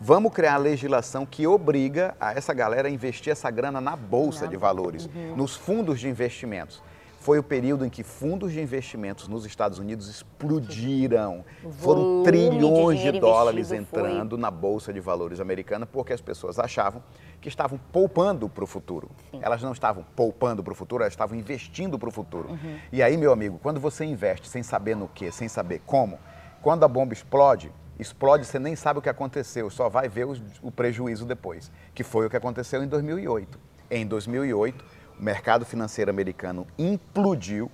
vamos 0.00 0.32
criar 0.32 0.54
a 0.54 0.58
legislação 0.58 1.26
que 1.26 1.46
obriga 1.46 2.14
a 2.20 2.32
essa 2.32 2.52
galera 2.54 2.88
a 2.88 2.90
investir 2.90 3.32
essa 3.32 3.50
grana 3.50 3.80
na 3.80 3.96
bolsa 3.96 4.46
de 4.48 4.56
valores, 4.56 5.06
Uhum. 5.06 5.36
nos 5.36 5.56
fundos 5.56 5.98
de 6.00 6.08
investimentos. 6.08 6.82
Foi 7.20 7.38
o 7.38 7.42
período 7.42 7.84
em 7.84 7.90
que 7.90 8.02
fundos 8.02 8.52
de 8.52 8.60
investimentos 8.60 9.28
nos 9.28 9.44
Estados 9.44 9.78
Unidos 9.78 10.08
explodiram. 10.08 11.44
Foram 11.78 12.22
de 12.22 12.30
trilhões 12.30 12.96
de, 12.98 13.04
dinheiro 13.04 13.20
dólares 13.20 13.70
investido 13.70 13.86
foi- 14.00 14.10
entrando 14.10 14.38
na 14.38 14.50
Bolsa 14.50 14.92
de 14.92 15.00
Valores 15.00 15.40
americana 15.40 15.84
porque 15.84 16.12
as 16.12 16.20
pessoas 16.20 16.58
achavam 16.58 17.02
que 17.40 17.48
estavam 17.48 17.78
poupando 17.92 18.48
para 18.48 18.64
o 18.64 18.66
futuro. 18.66 19.10
Elas 19.42 19.62
não 19.62 19.72
estavam 19.72 20.04
poupando 20.16 20.62
para 20.62 20.72
o 20.72 20.76
futuro, 20.76 21.02
elas 21.02 21.12
estavam 21.12 21.36
investindo 21.36 21.98
para 21.98 22.08
o 22.08 22.12
futuro. 22.12 22.50
Uhum. 22.50 22.76
E 22.92 23.02
aí, 23.02 23.16
meu 23.16 23.32
amigo, 23.32 23.58
quando 23.62 23.78
você 23.80 24.04
investe 24.04 24.48
sem 24.48 24.62
saber 24.62 24.96
no 24.96 25.08
que, 25.08 25.30
sem 25.30 25.48
saber 25.48 25.82
como, 25.84 26.18
quando 26.62 26.84
a 26.84 26.88
bomba 26.88 27.12
explode, 27.12 27.70
explode, 27.98 28.44
você 28.44 28.58
nem 28.58 28.76
sabe 28.76 28.98
o 28.98 29.02
que 29.02 29.08
aconteceu, 29.08 29.68
só 29.70 29.88
vai 29.88 30.08
ver 30.08 30.26
os- 30.26 30.40
o 30.62 30.70
prejuízo 30.70 31.24
depois, 31.24 31.70
que 31.94 32.02
foi 32.04 32.26
o 32.26 32.30
que 32.30 32.36
aconteceu 32.36 32.82
em 32.82 32.86
2008. 32.86 33.58
Em 33.90 34.06
2008, 34.06 34.84
o 35.18 35.22
mercado 35.22 35.64
financeiro 35.64 36.10
americano 36.10 36.66
implodiu, 36.78 37.70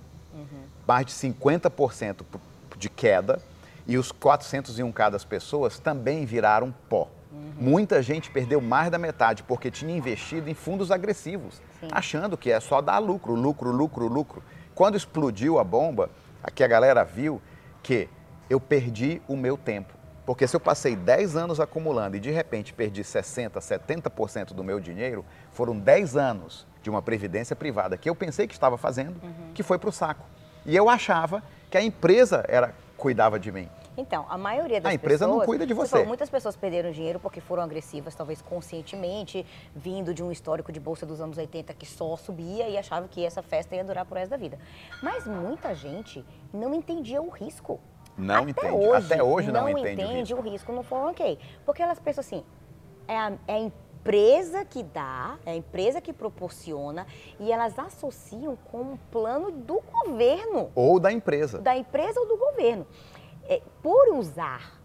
mais 0.87 1.05
de 1.05 1.11
50% 1.13 2.23
p- 2.23 2.37
de 2.77 2.89
queda 2.89 3.39
e 3.87 3.97
os 3.97 4.11
401k 4.11 5.09
das 5.09 5.23
pessoas 5.25 5.79
também 5.79 6.25
viraram 6.25 6.73
pó. 6.89 7.09
Muita 7.57 8.01
gente 8.01 8.29
perdeu 8.31 8.59
mais 8.61 8.89
da 8.89 8.97
metade 8.97 9.43
porque 9.43 9.69
tinha 9.71 9.95
investido 9.95 10.49
em 10.49 10.53
fundos 10.53 10.91
agressivos, 10.91 11.61
Sim. 11.79 11.87
achando 11.91 12.37
que 12.37 12.51
é 12.51 12.59
só 12.59 12.81
dar 12.81 12.99
lucro, 12.99 13.33
lucro, 13.33 13.71
lucro, 13.71 14.07
lucro. 14.07 14.43
Quando 14.73 14.95
explodiu 14.95 15.57
a 15.59 15.63
bomba, 15.63 16.09
aqui 16.43 16.63
a 16.63 16.67
galera 16.67 17.03
viu 17.03 17.41
que 17.83 18.07
eu 18.49 18.59
perdi 18.59 19.21
o 19.27 19.35
meu 19.35 19.57
tempo. 19.57 19.93
Porque 20.25 20.47
se 20.47 20.55
eu 20.55 20.59
passei 20.59 20.95
10 20.95 21.35
anos 21.35 21.59
acumulando 21.59 22.17
e 22.17 22.19
de 22.19 22.31
repente 22.31 22.73
perdi 22.73 23.03
60%, 23.03 23.51
70% 23.59 24.53
do 24.53 24.63
meu 24.63 24.79
dinheiro, 24.79 25.23
foram 25.51 25.77
10 25.77 26.17
anos 26.17 26.65
de 26.81 26.89
uma 26.89 27.01
previdência 27.01 27.55
privada 27.55 27.97
que 27.97 28.09
eu 28.09 28.15
pensei 28.15 28.47
que 28.47 28.53
estava 28.53 28.77
fazendo, 28.77 29.21
que 29.53 29.61
foi 29.63 29.77
para 29.77 29.89
o 29.89 29.93
saco. 29.93 30.25
E 30.65 30.75
eu 30.75 30.89
achava 30.89 31.43
que 31.69 31.77
a 31.77 31.81
empresa 31.81 32.43
era 32.47 32.73
cuidava 32.97 33.39
de 33.39 33.51
mim. 33.51 33.69
Então, 33.97 34.25
a 34.29 34.37
maioria 34.37 34.81
das 34.81 34.91
A 34.91 34.93
empresa 34.93 35.25
não 35.25 35.35
pessoas... 35.35 35.45
cuida 35.45 35.65
de 35.65 35.73
você. 35.73 35.91
falou, 35.91 36.05
muitas 36.05 36.29
pessoas 36.29 36.55
perderam 36.55 36.91
dinheiro 36.91 37.19
porque 37.19 37.39
foram 37.39 37.63
agressivas, 37.63 38.13
talvez 38.13 38.41
conscientemente, 38.41 39.45
vindo 39.73 40.13
de 40.13 40.21
um 40.21 40.31
histórico 40.31 40.71
de 40.71 40.79
bolsa 40.79 41.05
dos 41.05 41.21
anos 41.21 41.37
80 41.37 41.73
que 41.73 41.85
só 41.85 42.15
subia 42.17 42.67
e 42.67 42.77
achavam 42.77 43.07
que 43.07 43.25
essa 43.25 43.41
festa 43.41 43.75
ia 43.75 43.83
durar 43.83 44.05
pro 44.05 44.15
resto 44.15 44.31
da 44.31 44.37
vida. 44.37 44.59
Mas 45.01 45.25
muita 45.25 45.73
gente 45.73 46.25
não 46.53 46.73
entendia 46.73 47.21
o 47.21 47.29
risco. 47.29 47.79
Não 48.17 48.43
Até 48.43 48.49
entende. 48.51 48.73
Hoje, 48.73 49.05
Até 49.13 49.23
hoje 49.23 49.51
não, 49.51 49.61
não 49.61 49.69
entende 49.69 50.01
o 50.01 50.05
entende 50.05 50.33
risco. 50.33 50.39
o 50.39 50.51
risco 50.51 50.71
no 50.71 50.83
401k. 50.83 51.37
Porque 51.65 51.81
elas 51.81 51.99
pensam 51.99 52.21
assim, 52.21 52.43
é 53.07 53.17
a, 53.17 53.33
é 53.47 53.53
a 53.55 53.59
empresa 53.59 54.63
que 54.63 54.83
dá, 54.83 55.37
é 55.45 55.51
a 55.51 55.55
empresa 55.55 55.99
que 55.99 56.13
proporciona 56.13 57.05
e 57.39 57.51
elas 57.51 57.77
associam 57.77 58.55
com 58.71 58.81
um 58.81 58.97
plano 59.11 59.51
do 59.51 59.81
governo 59.81 60.71
Ou 60.75 60.99
da 60.99 61.11
empresa. 61.11 61.59
da 61.59 61.75
empresa 61.75 62.19
ou 62.19 62.27
do 62.27 62.37
governo. 62.37 62.85
É, 63.47 63.61
por 63.81 64.13
usar 64.15 64.79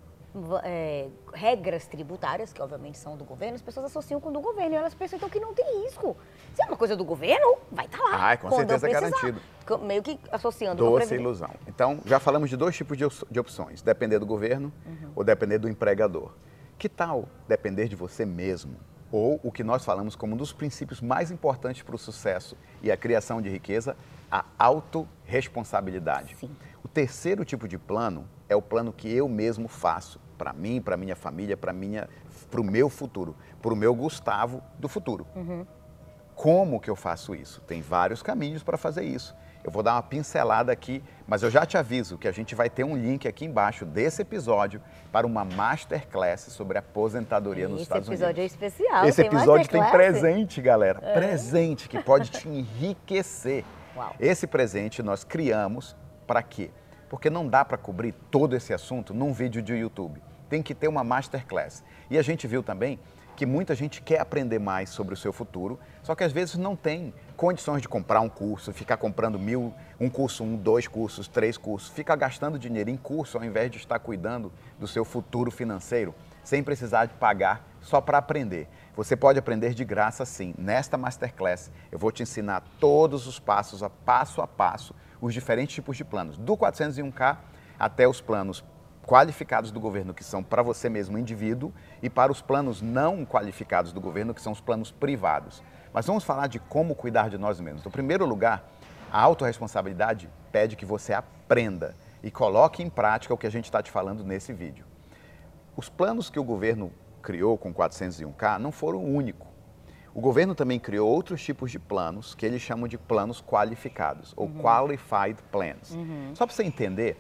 é, 0.63 1.09
regras 1.35 1.87
tributárias, 1.87 2.53
que 2.53 2.63
obviamente 2.63 2.99
são 2.99 3.17
do 3.17 3.25
governo, 3.25 3.55
as 3.57 3.63
pessoas 3.63 3.87
associam 3.87 4.21
com 4.21 4.29
o 4.29 4.33
do 4.33 4.41
governo 4.41 4.75
e 4.75 4.77
elas 4.79 4.95
pensam 4.95 5.17
então 5.17 5.29
que 5.29 5.41
não 5.41 5.53
tem 5.55 5.83
risco. 5.85 6.17
Se 6.55 6.63
é 6.63 6.67
uma 6.67 6.77
coisa 6.77 6.97
do 6.97 7.05
governo, 7.05 7.57
vai 7.71 7.87
estar 7.87 7.99
lá. 7.99 8.11
Ai, 8.13 8.37
com 8.39 8.51
certeza 8.51 8.89
é 8.89 8.93
garantido. 8.93 9.41
Meio 9.83 10.03
que 10.03 10.19
associando 10.33 10.83
com 10.83 10.91
Doce 10.91 11.07
previdência. 11.09 11.23
ilusão. 11.23 11.51
Então, 11.67 12.01
já 12.05 12.19
falamos 12.21 12.49
de 12.51 12.57
dois 12.57 12.77
tipos 12.77 12.97
de, 12.97 13.05
op- 13.05 13.27
de 13.31 13.39
opções: 13.41 13.83
depender 13.83 14.19
do 14.19 14.27
governo 14.27 14.73
Uhum. 14.87 15.13
ou 15.17 15.25
depender 15.25 15.59
do 15.59 15.69
empregador. 15.69 16.33
Que 16.79 16.89
tal 16.89 17.29
depender 17.47 17.89
de 17.89 17.95
você 17.97 18.25
mesmo? 18.25 18.77
Ou 19.13 19.41
o 19.43 19.51
que 19.51 19.65
nós 19.65 19.85
falamos 19.85 20.15
como 20.15 20.35
um 20.35 20.37
dos 20.37 20.53
princípios 20.53 21.01
mais 21.01 21.31
importantes 21.33 21.83
para 21.83 21.95
o 21.97 21.99
sucesso 21.99 22.57
e 22.81 22.91
a 22.93 22.97
criação 22.97 23.43
de 23.43 23.49
riqueza, 23.49 23.97
a 24.31 24.45
autorresponsabilidade. 24.57 26.37
Sim. 26.37 26.51
O 26.85 26.89
terceiro 26.89 27.45
tipo 27.45 27.67
de 27.69 27.77
plano 27.79 28.27
é 28.51 28.57
o 28.57 28.61
plano 28.61 28.93
que 28.93 29.09
eu 29.11 29.29
mesmo 29.29 29.69
faço 29.69 30.21
para 30.37 30.53
mim, 30.53 30.81
para 30.83 30.97
minha 30.97 31.15
família, 31.15 31.57
para 31.57 31.73
minha, 31.73 32.09
para 32.51 32.61
o 32.61 32.65
meu 32.65 32.91
futuro, 32.91 33.37
para 33.63 33.73
o 33.73 33.77
meu 33.77 33.95
Gustavo 33.95 34.61
do 34.79 34.89
futuro. 34.89 35.27
Como 36.35 36.81
que 36.81 36.91
eu 36.91 36.97
faço 36.97 37.35
isso? 37.35 37.61
Tem 37.63 37.81
vários 37.81 38.23
caminhos 38.23 38.63
para 38.63 38.77
fazer 38.77 39.05
isso. 39.05 39.37
Eu 39.63 39.71
vou 39.71 39.83
dar 39.83 39.95
uma 39.95 40.03
pincelada 40.03 40.73
aqui, 40.73 41.05
mas 41.29 41.43
eu 41.43 41.51
já 41.51 41.67
te 41.67 41.77
aviso 41.77 42.17
que 42.17 42.27
a 42.27 42.33
gente 42.33 42.55
vai 42.55 42.71
ter 42.71 42.83
um 42.83 42.97
link 42.97 43.29
aqui 43.29 43.45
embaixo 43.45 43.85
desse 43.85 44.23
episódio 44.23 44.81
para 45.13 45.27
uma 45.27 45.45
masterclass 45.45 46.41
sobre 46.49 46.79
aposentadoria 46.79 47.69
nos 47.69 47.77
Esse 47.77 47.83
Estados 47.83 48.09
episódio 48.09 48.41
é 48.41 48.45
Unidos. 48.45 48.53
especial. 48.53 49.05
Esse 49.05 49.21
episódio 49.21 49.69
tem 49.69 49.85
presente, 49.91 50.63
galera. 50.63 50.99
Presente 51.13 51.89
que 51.89 52.03
pode 52.03 52.31
te 52.31 52.49
enriquecer. 52.49 53.65
Uau. 53.95 54.15
Esse 54.19 54.47
presente 54.47 55.03
nós 55.03 55.25
criamos 55.25 55.95
para 56.27 56.43
quê? 56.43 56.71
Porque 57.11 57.29
não 57.29 57.47
dá 57.47 57.65
para 57.65 57.77
cobrir 57.77 58.15
todo 58.31 58.57
esse 58.57 58.73
assunto 58.73 59.13
num 59.13 59.33
vídeo 59.33 59.61
de 59.61 59.75
YouTube. 59.75 60.23
Tem 60.49 60.63
que 60.63 60.75
ter 60.75 60.89
uma 60.89 61.05
masterclass. 61.05 61.85
E 62.09 62.17
a 62.17 62.23
gente 62.23 62.47
viu 62.47 62.63
também 62.63 62.99
que 63.41 63.47
muita 63.47 63.75
gente 63.75 64.03
quer 64.03 64.21
aprender 64.21 64.59
mais 64.59 64.91
sobre 64.91 65.15
o 65.15 65.17
seu 65.17 65.33
futuro, 65.33 65.81
só 66.03 66.15
que 66.15 66.23
às 66.23 66.31
vezes 66.31 66.57
não 66.57 66.77
tem 66.77 67.15
condições 67.39 67.81
de 67.81 67.89
comprar 67.89 68.21
um 68.21 68.29
curso, 68.29 68.71
ficar 68.71 68.99
comprando 68.99 69.39
mil, 69.39 69.73
um 69.99 70.11
curso, 70.11 70.45
um, 70.45 70.57
dois 70.57 70.87
cursos, 70.87 71.27
três 71.27 71.57
cursos, 71.57 71.89
fica 71.89 72.15
gastando 72.15 72.59
dinheiro 72.59 72.91
em 72.91 72.99
curso 72.99 73.39
ao 73.39 73.45
invés 73.45 73.71
de 73.71 73.79
estar 73.79 73.99
cuidando 73.99 74.53
do 74.79 74.87
seu 74.87 75.07
futuro 75.07 75.51
financeiro, 75.51 76.15
sem 76.45 76.63
precisar 76.63 77.07
de 77.07 77.15
pagar 77.15 77.67
só 77.81 77.99
para 77.99 78.19
aprender. 78.19 78.69
Você 78.95 79.17
pode 79.17 79.39
aprender 79.39 79.73
de 79.73 79.87
graça 79.87 80.27
sim. 80.27 80.55
Nesta 80.59 80.99
masterclass, 80.99 81.71
eu 81.91 81.99
vou 81.99 82.13
te 82.13 82.23
ensinar 82.23 82.63
todos 82.79 83.27
os 83.27 83.41
passos, 83.41 83.83
a 83.83 83.89
passo 83.89 84.43
a 84.43 84.47
passo, 84.47 84.95
os 85.21 85.35
diferentes 85.35 85.75
tipos 85.75 85.97
de 85.97 86.05
planos, 86.05 86.39
do 86.39 86.57
401k 86.57 87.39
até 87.79 88.07
os 88.09 88.21
planos 88.21 88.65
qualificados 89.07 89.73
do 89.73 89.81
governo, 89.81 90.15
que 90.15 90.23
são 90.23 90.43
para 90.43 90.63
você 90.63 90.89
mesmo, 90.89 91.19
indivíduo, 91.19 91.73
e 92.03 92.09
para 92.09 92.31
os 92.31 92.41
planos 92.41 92.81
não 92.81 93.25
qualificados 93.25 93.93
do 93.93 94.01
governo, 94.01 94.33
que 94.33 94.41
são 94.41 94.53
os 94.53 94.61
planos 94.61 94.91
privados. 94.91 95.63
Mas 95.93 96.07
vamos 96.07 96.23
falar 96.23 96.47
de 96.47 96.59
como 96.59 96.95
cuidar 96.95 97.29
de 97.29 97.37
nós 97.37 97.61
mesmos. 97.61 97.83
No 97.83 97.91
primeiro 97.91 98.25
lugar, 98.25 98.65
a 99.11 99.21
autorresponsabilidade 99.21 100.31
pede 100.53 100.77
que 100.77 100.85
você 100.85 101.13
aprenda 101.13 101.97
e 102.23 102.31
coloque 102.31 102.83
em 102.83 102.89
prática 102.89 103.35
o 103.35 103.39
que 103.39 103.47
a 103.47 103.51
gente 103.51 103.65
está 103.65 103.83
te 103.83 103.91
falando 103.91 104.23
nesse 104.23 104.53
vídeo. 104.53 104.85
Os 105.77 105.89
planos 105.89 106.31
que 106.31 106.39
o 106.39 106.45
governo 106.45 106.93
criou 107.23 107.59
com 107.59 107.75
401k 107.75 108.59
não 108.59 108.71
foram 108.71 108.99
o 108.99 109.15
único. 109.15 109.50
O 110.15 110.21
governo 110.21 110.55
também 110.55 110.79
criou 110.79 111.09
outros 111.09 111.43
tipos 111.43 111.71
de 111.71 111.79
planos 111.79 112.35
que 112.35 112.45
eles 112.45 112.61
chamam 112.61 112.89
de 112.89 112.99
planos 112.99 113.41
qualificados, 113.41 114.33
ou 114.37 114.49
qualified 114.49 115.37
plans. 115.53 115.97
Só 116.35 116.47
para 116.47 116.55
você 116.55 116.65
entender, 116.65 117.17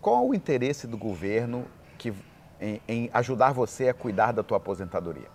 qual 0.00 0.28
o 0.28 0.34
interesse 0.34 0.86
do 0.86 0.96
governo 0.96 1.66
que, 1.96 2.12
em, 2.60 2.80
em 2.86 3.10
ajudar 3.12 3.52
você 3.52 3.88
a 3.88 3.94
cuidar 3.94 4.32
da 4.32 4.42
tua 4.42 4.58
aposentadoria? 4.58 5.28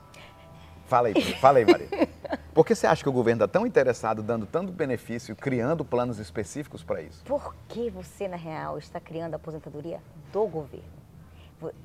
Fala 0.85 1.09
aí, 1.09 1.33
fala 1.35 1.57
aí, 1.59 1.65
Maria. 1.65 1.87
Por 2.53 2.65
que 2.65 2.75
você 2.75 2.85
acha 2.85 3.01
que 3.01 3.09
o 3.09 3.13
governo 3.13 3.43
está 3.43 3.59
tão 3.59 3.65
interessado, 3.65 4.21
dando 4.21 4.45
tanto 4.45 4.71
benefício, 4.71 5.35
criando 5.35 5.83
planos 5.83 6.19
específicos 6.19 6.83
para 6.83 7.01
isso? 7.01 7.23
Por 7.25 7.55
que 7.67 7.89
você, 7.89 8.27
na 8.27 8.37
real, 8.37 8.77
está 8.77 8.99
criando 8.99 9.33
a 9.33 9.37
aposentadoria 9.37 9.99
do 10.31 10.45
governo? 10.45 10.85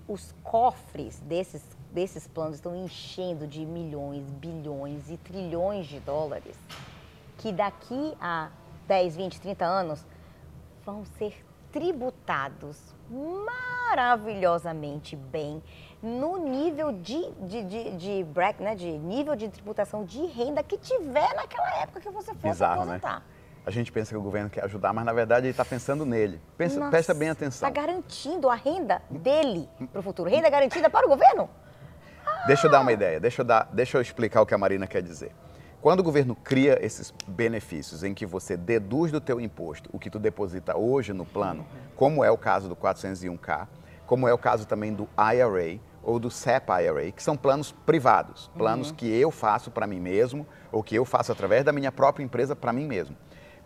Os 0.06 0.34
cofres 0.42 1.20
desses, 1.20 1.62
desses 1.92 2.26
planos 2.26 2.56
estão 2.56 2.76
enchendo 2.76 3.46
de 3.46 3.64
milhões, 3.64 4.28
bilhões 4.30 5.10
e 5.10 5.16
trilhões 5.16 5.86
de 5.86 6.00
dólares 6.00 6.56
que 7.38 7.52
daqui 7.52 8.14
a 8.20 8.50
10, 8.86 9.16
20, 9.16 9.40
30 9.40 9.64
anos 9.64 10.06
vão 10.84 11.04
ser 11.04 11.44
tributados 11.70 12.94
maravilhosamente 13.10 15.16
bem 15.16 15.62
no 16.02 16.36
nível 16.36 16.92
de, 16.92 17.30
de, 17.32 17.64
de, 17.64 17.96
de 17.96 18.24
bracket, 18.24 18.60
né, 18.60 18.74
de 18.74 18.98
nível 18.98 19.34
de 19.34 19.48
tributação 19.48 20.04
de 20.04 20.24
renda 20.26 20.62
que 20.62 20.76
tiver 20.78 21.34
naquela 21.34 21.82
época 21.82 22.00
que 22.00 22.10
você 22.10 22.34
for 22.34 22.50
Bizarro, 22.50 22.84
né? 22.84 23.00
A 23.66 23.70
gente 23.70 23.92
pensa 23.92 24.12
que 24.12 24.16
o 24.16 24.22
governo 24.22 24.48
quer 24.48 24.64
ajudar, 24.64 24.94
mas 24.94 25.04
na 25.04 25.12
verdade 25.12 25.46
ele 25.46 25.50
está 25.50 25.64
pensando 25.64 26.06
nele. 26.06 26.40
Pensa, 26.56 26.88
presta 26.88 27.12
bem 27.12 27.28
atenção. 27.28 27.68
Está 27.68 27.82
garantindo 27.82 28.48
a 28.48 28.54
renda 28.54 29.02
dele 29.10 29.68
para 29.92 30.00
o 30.00 30.02
futuro. 30.02 30.30
Renda 30.30 30.48
garantida 30.48 30.88
para 30.88 31.04
o 31.04 31.08
governo? 31.10 31.50
Deixa 32.46 32.66
eu 32.66 32.70
dar 32.70 32.80
uma 32.80 32.92
ideia, 32.92 33.20
deixa 33.20 33.42
eu, 33.42 33.44
dar, 33.44 33.68
deixa 33.72 33.98
eu 33.98 34.02
explicar 34.02 34.40
o 34.40 34.46
que 34.46 34.54
a 34.54 34.58
Marina 34.58 34.86
quer 34.86 35.02
dizer. 35.02 35.32
Quando 35.80 36.00
o 36.00 36.02
governo 36.02 36.34
cria 36.34 36.78
esses 36.84 37.12
benefícios 37.26 38.02
em 38.02 38.12
que 38.12 38.26
você 38.26 38.56
deduz 38.56 39.12
do 39.12 39.20
teu 39.20 39.40
imposto 39.40 39.88
o 39.92 39.98
que 39.98 40.10
tu 40.10 40.18
deposita 40.18 40.76
hoje 40.76 41.12
no 41.12 41.24
plano, 41.24 41.66
como 41.94 42.24
é 42.24 42.30
o 42.30 42.38
caso 42.38 42.68
do 42.68 42.74
401k, 42.74 43.68
como 44.06 44.26
é 44.26 44.32
o 44.32 44.38
caso 44.38 44.66
também 44.66 44.92
do 44.92 45.08
IRA 45.16 45.78
ou 46.02 46.18
do 46.18 46.30
SEP 46.30 46.68
IRA, 46.68 47.12
que 47.12 47.22
são 47.22 47.36
planos 47.36 47.70
privados, 47.84 48.50
planos 48.56 48.90
uhum. 48.90 48.96
que 48.96 49.06
eu 49.06 49.30
faço 49.30 49.70
para 49.70 49.86
mim 49.86 50.00
mesmo 50.00 50.46
ou 50.72 50.82
que 50.82 50.94
eu 50.94 51.04
faço 51.04 51.30
através 51.30 51.64
da 51.64 51.72
minha 51.72 51.92
própria 51.92 52.24
empresa 52.24 52.56
para 52.56 52.72
mim 52.72 52.86
mesmo. 52.86 53.16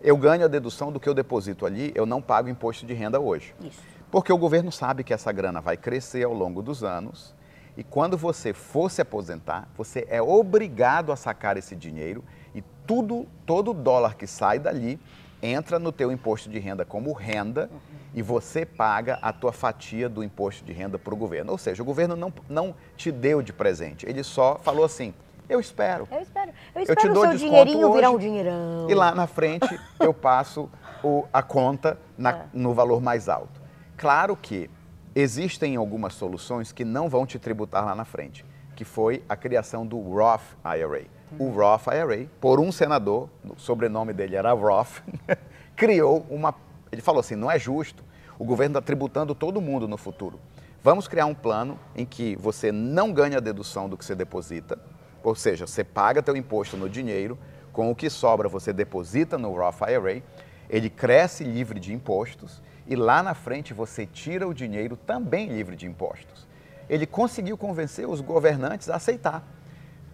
Eu 0.01 0.17
ganho 0.17 0.45
a 0.45 0.49
dedução 0.49 0.91
do 0.91 0.99
que 0.99 1.09
eu 1.09 1.15
deposito 1.15 1.65
ali, 1.65 1.93
eu 1.95 2.05
não 2.05 2.21
pago 2.21 2.49
imposto 2.49 2.85
de 2.85 2.93
renda 2.93 3.21
hoje. 3.21 3.55
Isso. 3.61 3.81
Porque 4.11 4.33
o 4.33 4.37
governo 4.37 4.73
sabe 4.73 5.05
que 5.05 5.15
essa 5.15 5.31
grana 5.31 5.61
vai 5.61 5.77
crescer 5.77 6.25
ao 6.25 6.35
longo 6.35 6.61
dos 6.61 6.83
anos 6.83 7.35
e 7.77 7.83
quando 7.83 8.17
você 8.17 8.53
for 8.53 8.91
se 8.91 9.01
aposentar, 9.01 9.69
você 9.77 10.07
é 10.11 10.21
obrigado 10.21 11.11
a 11.11 11.17
sacar 11.17 11.57
esse 11.57 11.75
dinheiro 11.75 12.23
e 12.55 12.63
tudo, 12.87 13.27
todo 13.47 13.73
dólar 13.73 14.17
que 14.17 14.27
sai 14.27 14.59
dali 14.59 15.01
entra 15.43 15.79
no 15.79 15.91
teu 15.91 16.13
imposto 16.13 16.49
de 16.49 16.59
renda 16.59 16.85
como 16.85 17.13
renda 17.13 17.69
e 18.15 18.23
você 18.23 18.65
paga 18.65 19.19
a 19.23 19.33
tua 19.33 19.53
fatia 19.53 20.09
do 20.09 20.23
imposto 20.23 20.65
de 20.65 20.73
renda 20.73 20.99
para 20.99 21.15
o 21.15 21.17
governo. 21.17 21.51
Ou 21.51 21.59
seja, 21.59 21.83
o 21.83 21.87
governo 21.87 22.15
não, 22.15 22.33
não 22.49 22.75
te 22.97 23.11
deu 23.11 23.43
de 23.43 23.53
presente, 23.53 24.07
ele 24.07 24.23
só 24.23 24.59
falou 24.63 24.85
assim, 24.85 25.15
eu 25.49 25.59
espero. 25.59 26.07
Eu 26.11 26.21
espero. 26.21 26.53
Eu 26.75 26.83
espero 26.83 26.91
eu 26.91 26.97
te 26.97 27.09
dou 27.09 27.25
o 27.25 27.29
seu 27.29 27.37
dinheirinho 27.39 27.89
hoje, 27.89 27.97
virar 27.97 28.11
um 28.11 28.19
dinheirão. 28.19 28.87
E 28.89 28.95
lá 28.95 29.15
na 29.15 29.27
frente 29.27 29.79
eu 29.99 30.15
passo 30.15 30.71
o, 31.03 31.27
a 31.33 31.43
conta 31.43 31.99
na, 32.17 32.31
é. 32.37 32.45
no 32.53 32.73
valor 32.73 33.01
mais 33.01 33.29
alto. 33.29 33.61
Claro 33.97 34.37
que 34.37 34.71
Existem 35.15 35.77
algumas 35.77 36.15
soluções 36.15 36.73
que 36.73 36.87
não 36.87 37.07
vão 37.07 37.27
te 37.27 37.39
tributar 37.39 37.85
lá 37.85 37.95
na 37.95 38.05
frente, 38.05 38.47
que 38.75 38.83
foi 38.83 39.23
a 39.29 39.37
criação 39.37 39.87
do 39.87 40.01
Roth 40.01 40.57
IRA. 40.65 41.05
O 41.39 41.51
Roth 41.51 41.87
IRA, 41.89 42.27
por 42.41 42.59
um 42.59 42.73
senador, 42.73 43.29
o 43.45 43.59
sobrenome 43.59 44.15
dele 44.15 44.37
era 44.37 44.53
Roth, 44.53 45.03
criou 45.77 46.27
uma. 46.31 46.55
Ele 46.91 47.03
falou 47.03 47.21
assim: 47.21 47.37
não 47.37 47.51
é 47.51 47.59
justo, 47.59 48.03
o 48.39 48.45
governo 48.45 48.79
está 48.79 48.81
tributando 48.81 49.35
todo 49.35 49.61
mundo 49.61 49.87
no 49.87 49.99
futuro. 49.99 50.41
Vamos 50.83 51.07
criar 51.07 51.27
um 51.27 51.35
plano 51.35 51.79
em 51.95 52.07
que 52.07 52.35
você 52.37 52.73
não 52.73 53.13
ganha 53.13 53.37
a 53.37 53.41
dedução 53.41 53.91
do 53.91 53.99
que 53.99 54.05
você 54.07 54.15
deposita, 54.15 54.79
ou 55.23 55.35
seja, 55.35 55.67
você 55.67 55.85
paga 55.85 56.23
teu 56.23 56.35
imposto 56.35 56.75
no 56.75 56.89
dinheiro, 56.89 57.39
com 57.71 57.91
o 57.91 57.95
que 57.95 58.09
sobra 58.09 58.49
você 58.49 58.73
deposita 58.73 59.37
no 59.37 59.55
Roth 59.55 59.83
IRA, 59.83 60.23
ele 60.71 60.89
cresce 60.89 61.45
livre 61.45 61.79
de 61.79 61.93
impostos 61.93 62.63
e 62.93 62.97
lá 62.97 63.23
na 63.23 63.33
frente 63.33 63.73
você 63.73 64.05
tira 64.05 64.47
o 64.47 64.53
dinheiro 64.53 64.99
também 64.99 65.49
livre 65.49 65.75
de 65.75 65.87
impostos. 65.87 66.47
Ele 66.91 67.07
conseguiu 67.07 67.57
convencer 67.57 68.07
os 68.07 68.21
governantes 68.21 68.91
a 68.91 68.97
aceitar, 68.97 69.43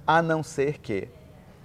a 0.07 0.23
não 0.23 0.45
ser 0.45 0.79
que, 0.79 1.09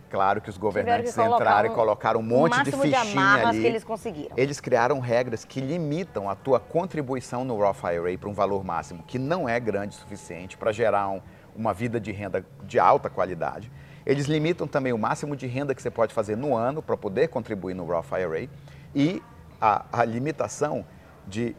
claro 0.10 0.42
que 0.42 0.50
os 0.50 0.58
governantes 0.58 1.14
que 1.14 1.22
entraram 1.22 1.72
e 1.72 1.76
colocaram 1.76 2.20
um 2.20 2.24
monte 2.24 2.64
de 2.64 2.72
fichinha 2.72 3.38
de 3.38 3.46
ali. 3.46 3.62
Que 3.62 3.68
eles 3.68 3.84
conseguiram. 3.84 4.36
Eles 4.36 4.60
criaram 4.60 5.00
regras 5.00 5.46
que 5.46 5.62
limitam 5.62 6.28
a 6.28 6.34
tua 6.34 6.60
contribuição 6.60 7.46
no 7.46 7.56
Roth 7.58 7.84
IRA 7.84 8.18
para 8.18 8.30
um 8.30 8.34
valor 8.34 8.64
máximo 8.64 9.04
que 9.04 9.20
não 9.20 9.48
é 9.48 9.60
grande 9.60 9.96
o 9.96 10.00
suficiente 10.00 10.58
para 10.58 10.72
gerar 10.72 11.10
um, 11.10 11.22
uma 11.56 11.76
vida 11.76 12.00
de 12.00 12.12
renda 12.12 12.44
de 12.64 12.80
alta 12.80 13.08
qualidade. 13.08 13.72
Eles 14.04 14.26
limitam 14.26 14.68
também 14.68 14.94
o 14.94 14.98
máximo 14.98 15.36
de 15.36 15.46
renda 15.46 15.76
que 15.76 15.82
você 15.82 15.92
pode 15.92 16.12
fazer 16.12 16.36
no 16.36 16.56
ano 16.56 16.82
para 16.82 16.98
poder 16.98 17.28
contribuir 17.28 17.76
no 17.76 17.86
Roth 17.86 18.12
IRA 18.14 18.50
e 18.96 19.22
a, 19.62 19.86
a 19.92 20.04
limitação 20.04 20.84
de. 21.28 21.56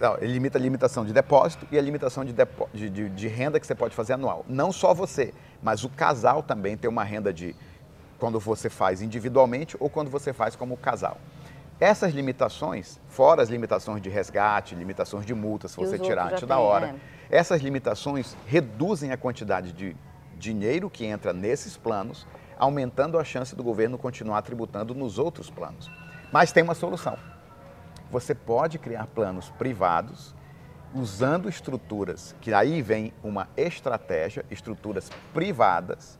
Não, 0.00 0.16
ele 0.18 0.32
limita 0.32 0.58
a 0.58 0.60
limitação 0.60 1.04
de 1.04 1.12
depósito 1.12 1.66
e 1.72 1.78
a 1.78 1.82
limitação 1.82 2.24
de, 2.24 2.32
depo, 2.32 2.68
de, 2.72 2.88
de, 2.88 3.08
de, 3.08 3.28
renda 3.28 3.58
que 3.58 3.66
você 3.66 3.74
pode 3.74 3.94
fazer 3.94 4.12
anual. 4.12 4.44
Não 4.48 4.70
só 4.70 4.94
você, 4.94 5.34
mas 5.60 5.82
o 5.82 5.88
casal 5.88 6.40
também 6.40 6.76
tem 6.76 6.88
uma 6.88 7.02
renda 7.02 7.32
de 7.32 7.54
quando 8.18 8.38
você 8.38 8.70
faz 8.70 9.02
individualmente 9.02 9.76
ou 9.80 9.90
quando 9.90 10.08
você 10.08 10.32
faz 10.32 10.54
como 10.54 10.76
casal. 10.76 11.18
Essas 11.80 12.12
limitações, 12.12 13.00
fora 13.08 13.42
as 13.42 13.48
limitações 13.48 14.00
de 14.00 14.08
resgate, 14.08 14.74
limitações 14.74 15.26
de 15.26 15.34
multas, 15.34 15.72
se 15.72 15.76
você 15.76 15.98
tirar 15.98 16.32
antes 16.32 16.46
da 16.46 16.58
hora, 16.58 16.94
é. 17.30 17.38
essas 17.38 17.60
limitações 17.60 18.36
reduzem 18.46 19.10
a 19.12 19.16
quantidade 19.16 19.72
de 19.72 19.96
dinheiro 20.36 20.88
que 20.88 21.04
entra 21.04 21.32
nesses 21.32 21.76
planos, 21.76 22.26
aumentando 22.56 23.18
a 23.18 23.24
chance 23.24 23.54
do 23.54 23.62
governo 23.62 23.98
continuar 23.98 24.42
tributando 24.42 24.94
nos 24.94 25.18
outros 25.18 25.50
planos. 25.50 25.90
Mas 26.32 26.52
tem 26.52 26.62
uma 26.62 26.74
solução 26.74 27.16
você 28.10 28.34
pode 28.34 28.78
criar 28.78 29.06
planos 29.06 29.50
privados 29.50 30.34
usando 30.94 31.48
estruturas, 31.48 32.34
que 32.40 32.52
aí 32.52 32.80
vem 32.80 33.12
uma 33.22 33.48
estratégia, 33.56 34.44
estruturas 34.50 35.10
privadas 35.34 36.18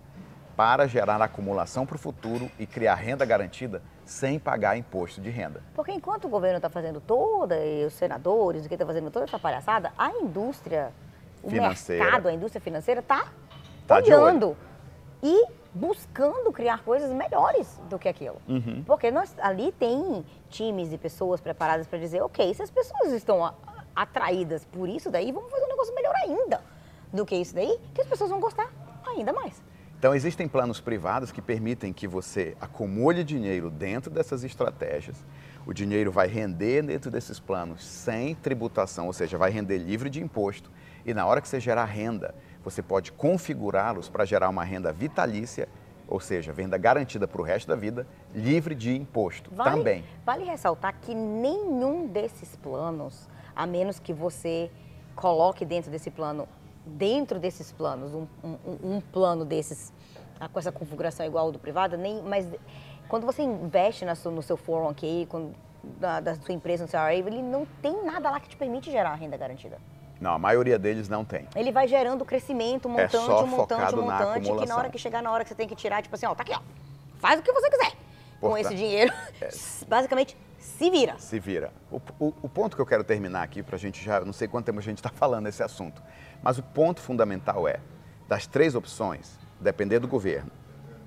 para 0.56 0.86
gerar 0.86 1.22
acumulação 1.22 1.86
para 1.86 1.96
o 1.96 1.98
futuro 1.98 2.50
e 2.58 2.66
criar 2.66 2.96
renda 2.96 3.24
garantida 3.24 3.80
sem 4.04 4.38
pagar 4.38 4.76
imposto 4.76 5.20
de 5.20 5.30
renda. 5.30 5.62
Porque 5.74 5.92
enquanto 5.92 6.24
o 6.24 6.28
governo 6.28 6.56
está 6.56 6.68
fazendo 6.68 7.00
toda, 7.00 7.56
e 7.64 7.84
os 7.84 7.92
senadores, 7.92 8.64
o 8.64 8.68
que 8.68 8.74
está 8.74 8.84
fazendo 8.84 9.10
toda 9.10 9.24
essa 9.24 9.38
palhaçada, 9.38 9.92
a 9.96 10.10
indústria, 10.10 10.92
o 11.42 11.48
financeira. 11.48 12.04
mercado, 12.04 12.28
a 12.28 12.32
indústria 12.32 12.60
financeira 12.60 13.00
está 13.00 13.28
tá 13.86 13.96
olhando. 13.96 14.56
E 15.22 15.46
buscando 15.74 16.50
criar 16.52 16.82
coisas 16.82 17.10
melhores 17.12 17.80
do 17.88 17.98
que 17.98 18.08
aquilo. 18.08 18.40
Uhum. 18.48 18.82
Porque 18.86 19.10
nós, 19.10 19.34
ali 19.38 19.72
tem 19.72 20.24
times 20.48 20.92
e 20.92 20.98
pessoas 20.98 21.40
preparadas 21.40 21.86
para 21.86 21.98
dizer, 21.98 22.22
ok, 22.22 22.52
se 22.54 22.62
as 22.62 22.70
pessoas 22.70 23.12
estão 23.12 23.54
atraídas 23.94 24.64
por 24.64 24.88
isso 24.88 25.10
daí, 25.10 25.32
vamos 25.32 25.50
fazer 25.50 25.64
um 25.64 25.68
negócio 25.68 25.94
melhor 25.94 26.14
ainda 26.16 26.60
do 27.12 27.24
que 27.24 27.36
isso 27.36 27.54
daí, 27.54 27.78
que 27.94 28.00
as 28.00 28.06
pessoas 28.06 28.30
vão 28.30 28.40
gostar 28.40 28.70
ainda 29.06 29.32
mais. 29.32 29.62
Então, 29.98 30.14
existem 30.14 30.46
planos 30.46 30.80
privados 30.80 31.32
que 31.32 31.42
permitem 31.42 31.92
que 31.92 32.06
você 32.06 32.56
acumule 32.60 33.24
dinheiro 33.24 33.68
dentro 33.68 34.12
dessas 34.12 34.44
estratégias. 34.44 35.24
O 35.66 35.72
dinheiro 35.72 36.12
vai 36.12 36.28
render 36.28 36.82
dentro 36.82 37.10
desses 37.10 37.40
planos 37.40 37.84
sem 37.84 38.34
tributação, 38.36 39.08
ou 39.08 39.12
seja, 39.12 39.36
vai 39.36 39.50
render 39.50 39.78
livre 39.78 40.08
de 40.08 40.22
imposto. 40.22 40.70
E 41.04 41.12
na 41.12 41.26
hora 41.26 41.40
que 41.40 41.48
você 41.48 41.58
gerar 41.58 41.86
renda, 41.86 42.32
você 42.64 42.82
pode 42.82 43.12
configurá-los 43.12 44.08
para 44.08 44.24
gerar 44.24 44.48
uma 44.48 44.64
renda 44.64 44.92
vitalícia, 44.92 45.68
ou 46.06 46.20
seja, 46.20 46.52
venda 46.52 46.78
garantida 46.78 47.28
para 47.28 47.40
o 47.40 47.44
resto 47.44 47.68
da 47.68 47.76
vida, 47.76 48.06
livre 48.34 48.74
de 48.74 48.96
imposto 48.96 49.50
vale, 49.54 49.70
também. 49.70 50.04
Vale 50.24 50.44
ressaltar 50.44 50.94
que 51.00 51.14
nenhum 51.14 52.06
desses 52.06 52.56
planos, 52.56 53.28
a 53.54 53.66
menos 53.66 53.98
que 53.98 54.12
você 54.12 54.70
coloque 55.14 55.64
dentro 55.64 55.90
desse 55.90 56.10
plano, 56.10 56.48
dentro 56.86 57.38
desses 57.38 57.72
planos, 57.72 58.14
um, 58.14 58.26
um, 58.42 58.96
um 58.96 59.00
plano 59.00 59.44
desses, 59.44 59.92
ah, 60.40 60.48
com 60.48 60.58
essa 60.58 60.72
configuração 60.72 61.26
igual 61.26 61.46
ao 61.46 61.52
do 61.52 61.58
privado, 61.58 61.96
nem, 61.96 62.22
mas 62.22 62.48
quando 63.08 63.26
você 63.26 63.42
investe 63.42 64.04
no 64.04 64.16
seu, 64.16 64.30
no 64.30 64.42
seu 64.42 64.56
401k, 64.56 65.52
da, 65.82 66.20
da 66.20 66.34
sua 66.34 66.54
empresa, 66.54 66.84
no 66.84 66.88
seu 66.88 67.00
IRA, 67.00 67.14
ele 67.14 67.42
não 67.42 67.66
tem 67.80 68.04
nada 68.04 68.30
lá 68.30 68.40
que 68.40 68.48
te 68.48 68.56
permite 68.56 68.90
gerar 68.90 69.14
renda 69.14 69.36
garantida. 69.36 69.78
Não, 70.20 70.32
a 70.32 70.38
maioria 70.38 70.78
deles 70.78 71.08
não 71.08 71.24
tem. 71.24 71.46
Ele 71.54 71.70
vai 71.70 71.86
gerando 71.86 72.24
crescimento, 72.24 72.88
montante, 72.88 73.16
é 73.16 73.20
só 73.20 73.46
montante, 73.46 73.94
montante, 73.94 74.52
que 74.52 74.66
na 74.66 74.76
hora 74.76 74.90
que 74.90 74.98
chegar 74.98 75.22
na 75.22 75.30
hora 75.30 75.44
que 75.44 75.50
você 75.50 75.54
tem 75.54 75.68
que 75.68 75.76
tirar, 75.76 76.02
tipo 76.02 76.14
assim, 76.14 76.26
ó, 76.26 76.34
tá 76.34 76.42
aqui, 76.42 76.52
ó. 76.52 76.60
Faz 77.18 77.38
o 77.38 77.42
que 77.42 77.52
você 77.52 77.70
quiser. 77.70 77.92
Com 78.40 78.56
esse 78.56 78.74
dinheiro, 78.74 79.12
é, 79.40 79.48
basicamente, 79.88 80.36
se 80.58 80.90
vira. 80.90 81.16
Se 81.18 81.40
vira. 81.40 81.72
O, 81.90 82.00
o, 82.20 82.34
o, 82.42 82.48
ponto 82.48 82.76
que 82.76 82.82
eu 82.82 82.86
quero 82.86 83.02
terminar 83.02 83.42
aqui, 83.42 83.62
pra 83.62 83.76
gente 83.76 84.04
já, 84.04 84.20
não 84.20 84.32
sei 84.32 84.46
quanto 84.46 84.66
tempo 84.66 84.78
a 84.78 84.82
gente 84.82 84.98
está 84.98 85.10
falando 85.10 85.48
esse 85.48 85.62
assunto, 85.62 86.00
mas 86.40 86.56
o 86.56 86.62
ponto 86.62 87.00
fundamental 87.00 87.66
é, 87.66 87.80
das 88.28 88.46
três 88.46 88.76
opções, 88.76 89.38
depender 89.60 89.98
do 89.98 90.06
governo, 90.06 90.50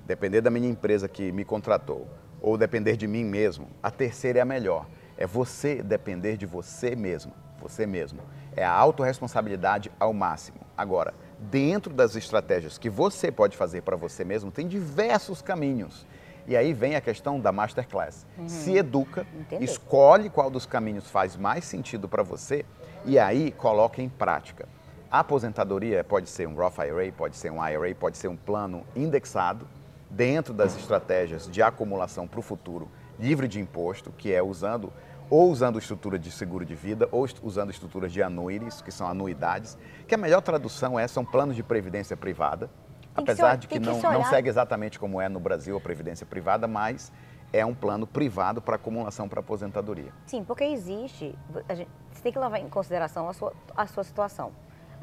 depender 0.06 0.42
da 0.42 0.50
minha 0.50 0.68
empresa 0.68 1.08
que 1.08 1.32
me 1.32 1.44
contratou, 1.44 2.06
ou 2.40 2.58
depender 2.58 2.96
de 2.96 3.06
mim 3.06 3.24
mesmo, 3.24 3.68
a 3.82 3.90
terceira 3.90 4.40
é 4.40 4.42
a 4.42 4.44
melhor. 4.44 4.86
É 5.16 5.26
você 5.26 5.82
depender 5.82 6.36
de 6.36 6.44
você 6.44 6.96
mesmo, 6.96 7.32
você 7.60 7.86
mesmo. 7.86 8.20
É 8.56 8.64
a 8.64 8.72
autorresponsabilidade 8.72 9.90
ao 9.98 10.12
máximo. 10.12 10.58
Agora, 10.76 11.14
dentro 11.38 11.92
das 11.92 12.16
estratégias 12.16 12.78
que 12.78 12.90
você 12.90 13.30
pode 13.30 13.56
fazer 13.56 13.82
para 13.82 13.96
você 13.96 14.24
mesmo, 14.24 14.50
tem 14.50 14.68
diversos 14.68 15.40
caminhos. 15.42 16.06
E 16.46 16.56
aí 16.56 16.72
vem 16.72 16.96
a 16.96 17.00
questão 17.00 17.38
da 17.38 17.52
masterclass. 17.52 18.26
Uhum. 18.36 18.48
Se 18.48 18.76
educa, 18.76 19.26
Entendi. 19.38 19.64
escolhe 19.64 20.28
qual 20.28 20.50
dos 20.50 20.66
caminhos 20.66 21.08
faz 21.08 21.36
mais 21.36 21.64
sentido 21.64 22.08
para 22.08 22.22
você 22.22 22.64
e 23.04 23.18
aí 23.18 23.52
coloca 23.52 24.02
em 24.02 24.08
prática. 24.08 24.68
A 25.10 25.20
aposentadoria 25.20 26.02
pode 26.02 26.28
ser 26.28 26.48
um 26.48 26.54
Roth 26.54 26.78
IRA, 26.78 27.12
pode 27.12 27.36
ser 27.36 27.50
um 27.52 27.64
IRA, 27.64 27.94
pode 27.94 28.16
ser 28.16 28.28
um 28.28 28.36
plano 28.36 28.84
indexado 28.96 29.66
dentro 30.10 30.52
das 30.52 30.76
estratégias 30.76 31.48
de 31.50 31.62
acumulação 31.62 32.26
para 32.26 32.40
o 32.40 32.42
futuro, 32.42 32.88
livre 33.18 33.46
de 33.46 33.60
imposto, 33.60 34.12
que 34.16 34.32
é 34.32 34.42
usando 34.42 34.92
ou 35.30 35.50
usando 35.50 35.78
estrutura 35.78 36.18
de 36.18 36.30
seguro 36.30 36.64
de 36.64 36.74
vida, 36.74 37.08
ou 37.10 37.26
usando 37.42 37.70
estruturas 37.70 38.12
de 38.12 38.22
annuities, 38.22 38.80
que 38.82 38.90
são 38.92 39.06
anuidades, 39.06 39.76
que 40.06 40.14
a 40.14 40.18
melhor 40.18 40.40
tradução 40.42 40.98
é 40.98 41.06
são 41.06 41.24
planos 41.24 41.56
de 41.56 41.62
previdência 41.62 42.16
privada, 42.16 42.68
Tem 43.14 43.24
se 43.26 43.30
apesar 43.32 43.52
ol- 43.52 43.56
de 43.58 43.66
que 43.68 43.78
que 43.78 43.86
não, 43.86 43.94
se 44.00 44.06
não 44.06 44.24
segue 44.24 44.48
exatamente 44.48 44.98
como 44.98 45.20
é 45.20 45.28
no 45.28 45.40
Brasil 45.40 45.76
a 45.76 45.80
previdência 45.80 46.26
privada, 46.26 46.66
mas 46.68 47.12
é 47.52 47.64
um 47.66 47.74
plano 47.74 48.06
privado 48.06 48.62
para 48.62 48.76
acumulação 48.76 49.28
para 49.28 49.40
aposentadoria. 49.40 50.12
Sim, 50.26 50.42
porque 50.44 50.64
existe. 50.64 51.34
a 51.68 51.74
gente- 51.74 51.90
você 52.10 52.22
tem 52.22 52.32
que 52.32 52.38
levar 52.38 52.58
em 52.58 52.68
consideração 52.68 53.28
a 53.28 53.32
sua, 53.32 53.52
a 53.76 53.86
sua 53.86 54.04
situação. 54.04 54.52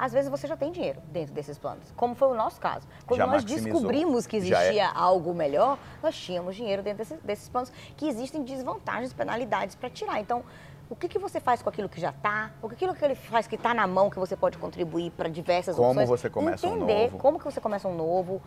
Às 0.00 0.14
vezes 0.14 0.30
você 0.30 0.46
já 0.46 0.56
tem 0.56 0.72
dinheiro 0.72 0.98
dentro 1.12 1.34
desses 1.34 1.58
planos, 1.58 1.92
como 1.94 2.14
foi 2.14 2.28
o 2.28 2.34
nosso 2.34 2.58
caso. 2.58 2.88
Quando 3.06 3.18
Já 3.18 3.26
nós 3.26 3.42
maximizou. 3.44 3.70
descobrimos 3.72 4.26
que 4.26 4.40
Já 4.40 4.56
é. 4.56 4.62
existia 4.62 4.88
algo 4.88 5.34
melhor, 5.34 5.78
nós 6.02 6.16
tínhamos 6.16 6.56
dinheiro 6.56 6.82
dentro 6.82 6.96
desses, 7.04 7.20
desses 7.22 7.48
planos, 7.50 7.70
que 7.98 8.08
existem 8.08 8.42
desvantagens, 8.42 9.12
penalidades 9.12 9.74
para 9.74 9.90
tirar. 9.90 10.18
Então, 10.18 10.42
o 10.88 10.96
que, 10.96 11.06
que 11.06 11.18
você 11.18 11.38
faz 11.38 11.60
com 11.60 11.68
aquilo 11.68 11.86
que 11.86 12.00
já 12.00 12.08
está? 12.08 12.50
O 12.62 12.68
que 12.70 12.76
aquilo 12.76 12.94
que 12.94 13.04
ele 13.04 13.14
faz 13.14 13.46
que 13.46 13.56
está 13.56 13.74
na 13.74 13.86
mão 13.86 14.08
que 14.08 14.18
você 14.18 14.34
pode 14.34 14.56
contribuir 14.56 15.10
para 15.10 15.28
diversas 15.28 15.76
Como 15.76 15.90
opções? 15.90 16.08
você 16.08 16.30
começa 16.30 16.66
um 16.66 16.76
Entender 16.76 17.02
novo. 17.10 17.18
como 17.18 17.38
que 17.38 17.44
você 17.44 17.60
começa 17.60 17.86
um 17.86 17.94
novo, 17.94 18.40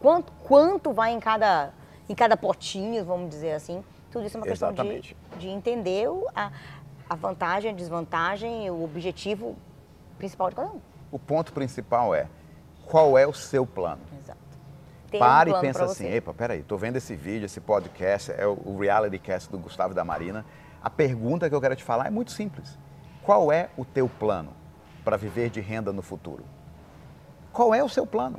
quanto, 0.00 0.32
quanto 0.42 0.92
vai 0.92 1.12
em 1.12 1.20
cada, 1.20 1.72
em 2.08 2.16
cada 2.16 2.36
potinho, 2.36 3.04
vamos 3.04 3.30
dizer 3.30 3.52
assim. 3.52 3.84
Tudo 4.10 4.26
isso 4.26 4.36
é 4.36 4.40
uma 4.40 4.46
questão 4.46 4.72
de, 4.72 4.80
Exatamente. 4.80 5.16
de 5.38 5.48
entender 5.48 6.08
a, 6.34 6.50
a 7.08 7.14
vantagem, 7.14 7.70
a 7.70 7.74
desvantagem, 7.74 8.68
o 8.70 8.82
objetivo 8.82 9.54
principal 10.16 10.50
de 10.50 10.56
cada 10.56 10.68
um. 10.68 10.80
O 11.10 11.18
ponto 11.18 11.52
principal 11.52 12.14
é 12.14 12.26
qual 12.86 13.16
é 13.18 13.26
o 13.26 13.32
seu 13.32 13.66
plano? 13.66 14.00
Exato. 14.18 14.38
Ter 15.10 15.16
um 15.18 15.20
Pare 15.20 15.50
e 15.50 15.52
plano 15.52 15.66
pensa 15.66 15.84
assim, 15.84 16.06
epa, 16.08 16.34
peraí, 16.34 16.62
tô 16.62 16.76
vendo 16.76 16.96
esse 16.96 17.14
vídeo, 17.14 17.46
esse 17.46 17.60
podcast, 17.60 18.32
é 18.32 18.46
o- 18.46 18.76
reality 18.78 19.18
cast 19.18 19.50
do 19.50 19.58
Gustavo 19.58 19.92
e 19.92 19.94
da 19.96 20.04
Marina. 20.04 20.44
A 20.82 20.90
pergunta 20.90 21.48
que 21.48 21.54
eu 21.54 21.60
quero 21.60 21.76
te 21.76 21.84
falar 21.84 22.06
é 22.06 22.10
muito 22.10 22.30
simples. 22.32 22.78
Qual 23.22 23.50
é 23.52 23.68
o 23.76 23.84
teu 23.84 24.08
plano 24.08 24.50
para 25.04 25.16
viver 25.16 25.50
de 25.50 25.60
renda 25.60 25.92
no 25.92 26.02
futuro? 26.02 26.44
Qual 27.52 27.74
é 27.74 27.82
o 27.82 27.88
seu 27.88 28.06
plano? 28.06 28.38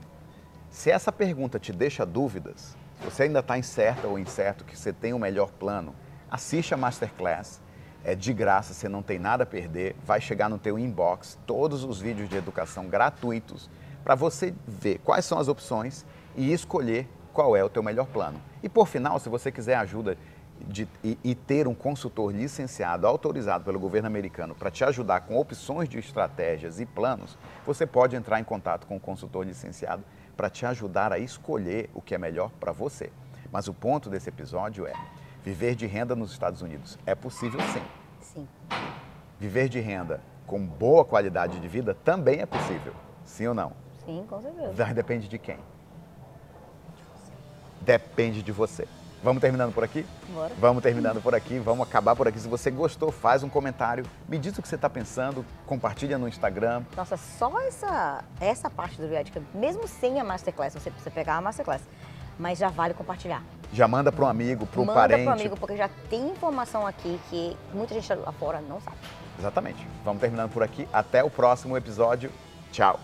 Se 0.69 0.91
essa 0.91 1.11
pergunta 1.11 1.57
te 1.59 1.71
deixa 1.71 2.05
dúvidas, 2.05 2.75
se 2.99 3.05
você 3.05 3.23
ainda 3.23 3.39
está 3.39 3.57
incerta 3.57 4.07
ou 4.07 4.19
incerto 4.19 4.63
que 4.65 4.77
você 4.77 4.91
tem 4.93 5.13
o 5.13 5.19
melhor 5.19 5.49
plano, 5.51 5.93
assiste 6.29 6.73
a 6.73 6.77
Masterclass. 6.77 7.61
É 8.07 8.15
de 8.15 8.31
graça, 8.31 8.73
você 8.73 8.87
não 8.87 9.03
tem 9.03 9.19
nada 9.19 9.43
a 9.43 9.45
perder. 9.45 9.93
Vai 10.05 10.21
chegar 10.21 10.47
no 10.49 10.57
teu 10.57 10.79
inbox 10.79 11.37
todos 11.45 11.83
os 11.83 11.99
vídeos 11.99 12.29
de 12.29 12.37
educação 12.37 12.87
gratuitos 12.87 13.69
para 14.01 14.15
você 14.15 14.53
ver 14.65 14.99
quais 14.99 15.25
são 15.25 15.37
as 15.37 15.49
opções 15.49 16.05
e 16.33 16.53
escolher 16.53 17.05
qual 17.33 17.53
é 17.53 17.61
o 17.61 17.69
teu 17.69 17.83
melhor 17.83 18.07
plano. 18.07 18.39
E 18.63 18.69
por 18.69 18.87
final, 18.87 19.19
se 19.19 19.27
você 19.27 19.51
quiser 19.51 19.75
ajuda 19.75 20.17
de- 20.69 20.87
e, 21.03 21.19
e 21.21 21.35
ter 21.35 21.67
um 21.67 21.75
consultor 21.75 22.33
licenciado, 22.33 23.05
autorizado 23.05 23.65
pelo 23.65 23.77
governo 23.77 24.07
americano 24.07 24.55
para 24.55 24.71
te 24.71 24.85
ajudar 24.85 25.19
com 25.21 25.37
opções 25.37 25.89
de 25.89 25.99
estratégias 25.99 26.79
e 26.79 26.85
planos, 26.85 27.37
você 27.65 27.85
pode 27.85 28.15
entrar 28.15 28.39
em 28.39 28.43
contato 28.45 28.87
com 28.87 28.95
o 28.95 29.01
consultor 29.01 29.45
licenciado 29.45 30.01
para 30.37 30.49
te 30.49 30.65
ajudar 30.65 31.11
a 31.11 31.19
escolher 31.19 31.89
o 31.93 32.01
que 32.01 32.15
é 32.15 32.17
melhor 32.17 32.51
para 32.57 32.71
você. 32.71 33.11
Mas 33.51 33.67
o 33.67 33.73
ponto 33.73 34.09
desse 34.09 34.29
episódio 34.29 34.87
é: 34.87 34.93
viver 35.47 35.75
de 35.75 35.85
renda 35.85 36.13
nos 36.13 36.31
Estados 36.33 36.61
Unidos 36.61 36.99
é 37.05 37.15
possível 37.15 37.61
sim. 37.71 37.81
Sim. 38.19 38.47
Viver 39.39 39.69
de 39.69 39.79
renda 39.79 40.19
com 40.45 40.59
boa 40.65 41.05
qualidade 41.05 41.57
de 41.61 41.67
vida 41.69 41.93
também 41.93 42.41
é 42.41 42.45
possível. 42.45 42.93
Sim 43.23 43.47
ou 43.47 43.53
não? 43.53 43.71
Sim, 44.05 44.25
com 44.29 44.41
certeza. 44.41 44.73
Mas 44.77 44.93
depende 44.93 45.29
de 45.29 45.37
quem? 45.37 45.57
Depende 47.79 48.43
de 48.43 48.51
você. 48.51 48.85
Vamos 49.23 49.39
terminando 49.39 49.73
por 49.73 49.85
aqui? 49.85 50.05
Bora. 50.33 50.53
Vamos 50.59 50.83
terminando 50.83 51.21
por 51.21 51.33
aqui, 51.33 51.57
vamos 51.59 51.87
acabar 51.87 52.13
por 52.13 52.27
aqui. 52.27 52.39
Se 52.39 52.47
você 52.47 52.69
gostou, 52.69 53.09
faz 53.09 53.41
um 53.41 53.49
comentário, 53.49 54.05
me 54.27 54.37
diz 54.37 54.57
o 54.57 54.61
que 54.61 54.67
você 54.67 54.75
está 54.75 54.89
pensando, 54.89 55.45
compartilha 55.65 56.17
no 56.17 56.27
Instagram. 56.27 56.83
Nossa, 56.95 57.15
só 57.15 57.57
essa, 57.61 58.21
essa 58.41 58.69
parte 58.69 59.01
do 59.01 59.07
que 59.07 59.41
mesmo 59.57 59.87
sem 59.87 60.19
a 60.19 60.25
Masterclass, 60.25 60.73
você 60.73 60.91
precisa 60.91 61.09
pegar 61.09 61.37
a 61.37 61.41
Masterclass, 61.41 61.81
mas 62.37 62.59
já 62.59 62.67
vale 62.67 62.93
compartilhar. 62.93 63.41
Já 63.73 63.87
manda 63.87 64.11
para 64.11 64.25
um 64.25 64.27
amigo, 64.27 64.65
para 64.65 64.81
um 64.81 64.85
Manda 64.85 64.99
parente. 64.99 65.23
pro 65.23 65.33
amigo, 65.33 65.57
porque 65.57 65.75
já 65.75 65.89
tem 66.09 66.29
informação 66.29 66.87
aqui 66.87 67.19
que 67.29 67.55
muita 67.73 67.93
gente 67.93 68.13
lá 68.13 68.31
fora 68.31 68.61
não 68.61 68.79
sabe. 68.81 68.97
Exatamente. 69.37 69.87
Vamos 70.03 70.21
terminando 70.21 70.51
por 70.51 70.63
aqui. 70.63 70.87
Até 70.91 71.23
o 71.23 71.29
próximo 71.29 71.75
episódio. 71.77 72.31
Tchau. 72.71 72.99